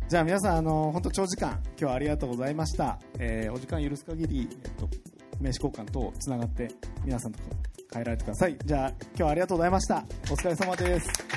[0.10, 2.98] じゃあ皆さんあの本当長時間今日はありがとうございました。
[3.20, 4.88] えーお時間許す限りえっと
[5.40, 6.70] 名刺交換等つながって
[7.04, 7.40] 皆さんと
[7.92, 8.58] 帰られてください。
[8.66, 10.06] じゃあ今日はありがとうございました。
[10.32, 11.37] お疲れ様です。